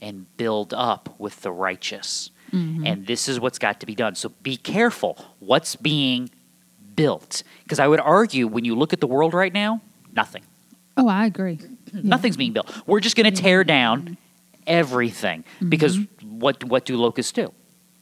and 0.00 0.26
build 0.36 0.74
up 0.74 1.14
with 1.18 1.42
the 1.42 1.52
righteous. 1.52 2.30
Mm-hmm. 2.52 2.86
And 2.86 3.06
this 3.06 3.28
is 3.28 3.38
what's 3.38 3.58
got 3.58 3.78
to 3.80 3.86
be 3.86 3.94
done. 3.94 4.14
So 4.14 4.30
be 4.42 4.56
careful 4.56 5.24
what's 5.38 5.76
being 5.76 6.30
built. 6.98 7.42
Because 7.62 7.78
I 7.78 7.86
would 7.88 8.00
argue 8.00 8.46
when 8.46 8.64
you 8.66 8.74
look 8.74 8.92
at 8.92 9.00
the 9.00 9.06
world 9.06 9.32
right 9.32 9.52
now, 9.52 9.80
nothing. 10.14 10.42
Oh, 10.96 11.08
I 11.08 11.26
agree. 11.26 11.58
Nothing's 11.92 12.36
being 12.36 12.52
built. 12.52 12.70
We're 12.86 13.00
just 13.00 13.14
going 13.16 13.32
to 13.32 13.40
tear 13.42 13.62
down 13.64 14.18
everything. 14.66 15.44
Because 15.66 15.96
Mm-hmm. 15.96 16.38
what, 16.40 16.64
what 16.64 16.84
do 16.84 16.96
locusts 16.96 17.32
do? 17.32 17.52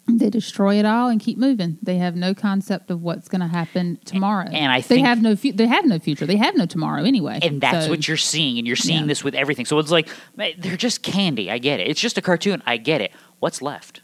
They 0.08 0.30
destroy 0.30 0.76
it 0.78 0.86
all 0.86 1.08
and 1.08 1.20
keep 1.20 1.36
moving. 1.36 1.78
They 1.82 1.98
have 1.98 2.14
no 2.16 2.32
concept 2.32 2.90
of 2.92 3.02
what's 3.02 3.28
going 3.28 3.40
to 3.40 3.48
happen 3.48 3.98
tomorrow. 4.04 4.48
And 4.50 4.70
I 4.72 4.80
they 4.80 5.00
have 5.00 5.20
no 5.20 5.34
fu- 5.34 5.50
they 5.52 5.66
have 5.66 5.84
no 5.84 5.98
future. 5.98 6.24
They 6.26 6.36
have 6.36 6.54
no 6.56 6.64
tomorrow 6.64 7.02
anyway. 7.02 7.40
And 7.42 7.60
that's 7.60 7.84
So- 7.86 7.90
what 7.90 8.06
you're 8.06 8.16
seeing, 8.16 8.56
and 8.58 8.66
you're 8.68 8.76
seeing 8.76 9.00
Yeah. 9.00 9.06
this 9.08 9.24
with 9.24 9.34
everything. 9.34 9.66
So 9.66 9.78
it's 9.80 9.90
like 9.90 10.08
they're 10.36 10.76
just 10.76 11.02
candy. 11.02 11.50
I 11.50 11.58
get 11.58 11.80
it. 11.80 11.88
It's 11.88 12.00
just 12.00 12.16
a 12.18 12.22
cartoon. 12.22 12.62
I 12.66 12.76
get 12.76 13.00
it. 13.00 13.10
What's 13.40 13.60
left? 13.60 14.02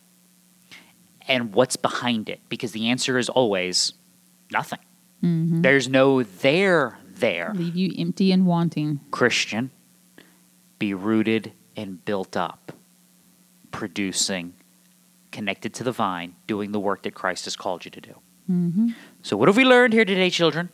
And 1.29 1.55
what's 1.55 1.77
behind 1.77 2.29
it? 2.29 2.41
Because 2.49 2.73
the 2.73 2.89
answer 2.89 3.17
is 3.17 3.29
always 3.29 3.93
nothing. 4.53 4.79
Mhm. 5.23 5.63
There's 5.63 5.89
no 5.89 6.23
there 6.23 6.99
there. 7.15 7.53
leave 7.55 7.77
you 7.77 7.93
empty 7.99 8.33
and 8.33 8.47
wanting. 8.47 9.01
Christian, 9.11 9.71
be 10.79 10.93
rooted 10.95 11.53
and 11.77 12.05
built 12.05 12.37
up, 12.37 12.73
producing, 13.71 14.55
connected 15.31 15.73
to 15.75 15.85
the 15.85 15.93
vine, 15.93 16.35
doing 16.47 16.73
the 16.73 16.81
work 16.81 17.03
that 17.03 17.15
Christ 17.15 17.45
has 17.45 17.57
called 17.57 17.85
you 17.85 17.91
to 17.93 18.01
do. 18.01 18.15
hmm 18.47 18.91
So, 19.23 19.37
what 19.37 19.49
have 19.49 19.57
we 19.57 19.65
learned 19.65 19.93
here 19.93 20.05
today, 20.05 20.31
children? 20.31 20.69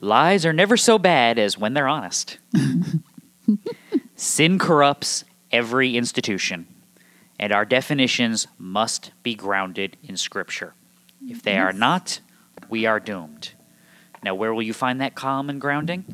Lies 0.00 0.44
are 0.46 0.52
never 0.52 0.76
so 0.76 0.98
bad 0.98 1.38
as 1.38 1.56
when 1.58 1.74
they're 1.74 1.88
honest. 1.88 2.38
Sin 4.16 4.58
corrupts 4.58 5.24
every 5.50 5.96
institution, 5.96 6.66
and 7.38 7.52
our 7.52 7.64
definitions 7.64 8.46
must 8.58 9.10
be 9.22 9.34
grounded 9.34 9.96
in 10.02 10.16
Scripture. 10.16 10.74
If 11.28 11.42
they 11.42 11.56
are 11.58 11.72
not, 11.72 12.20
we 12.68 12.86
are 12.86 13.00
doomed. 13.00 13.52
Now, 14.22 14.34
where 14.34 14.54
will 14.54 14.62
you 14.62 14.72
find 14.72 15.00
that 15.00 15.14
calm 15.14 15.50
and 15.50 15.60
grounding? 15.60 16.04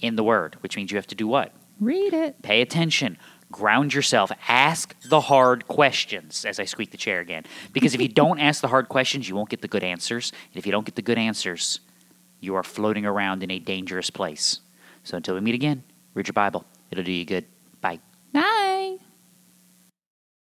In 0.00 0.16
the 0.16 0.22
Word, 0.22 0.56
which 0.60 0.76
means 0.76 0.92
you 0.92 0.96
have 0.96 1.08
to 1.08 1.14
do 1.14 1.26
what? 1.26 1.52
Read 1.80 2.14
it. 2.14 2.40
Pay 2.42 2.60
attention. 2.60 3.18
Ground 3.50 3.94
yourself. 3.94 4.30
Ask 4.46 4.94
the 5.08 5.22
hard 5.22 5.66
questions 5.66 6.44
as 6.44 6.60
I 6.60 6.64
squeak 6.64 6.90
the 6.90 6.96
chair 6.96 7.20
again. 7.20 7.44
Because 7.72 7.94
if 7.94 8.00
you 8.00 8.08
don't 8.22 8.38
ask 8.38 8.60
the 8.60 8.68
hard 8.68 8.88
questions, 8.88 9.28
you 9.28 9.34
won't 9.34 9.50
get 9.50 9.62
the 9.62 9.68
good 9.68 9.82
answers. 9.82 10.32
And 10.52 10.58
if 10.58 10.66
you 10.66 10.72
don't 10.72 10.84
get 10.84 10.94
the 10.94 11.02
good 11.02 11.18
answers, 11.18 11.80
you 12.40 12.54
are 12.54 12.62
floating 12.62 13.04
around 13.04 13.42
in 13.42 13.50
a 13.50 13.58
dangerous 13.58 14.10
place. 14.10 14.60
So 15.02 15.16
until 15.16 15.34
we 15.34 15.40
meet 15.40 15.54
again, 15.54 15.82
read 16.14 16.28
your 16.28 16.34
Bible. 16.34 16.64
It'll 16.90 17.04
do 17.04 17.12
you 17.12 17.24
good. 17.24 17.44
Bye. 17.80 18.00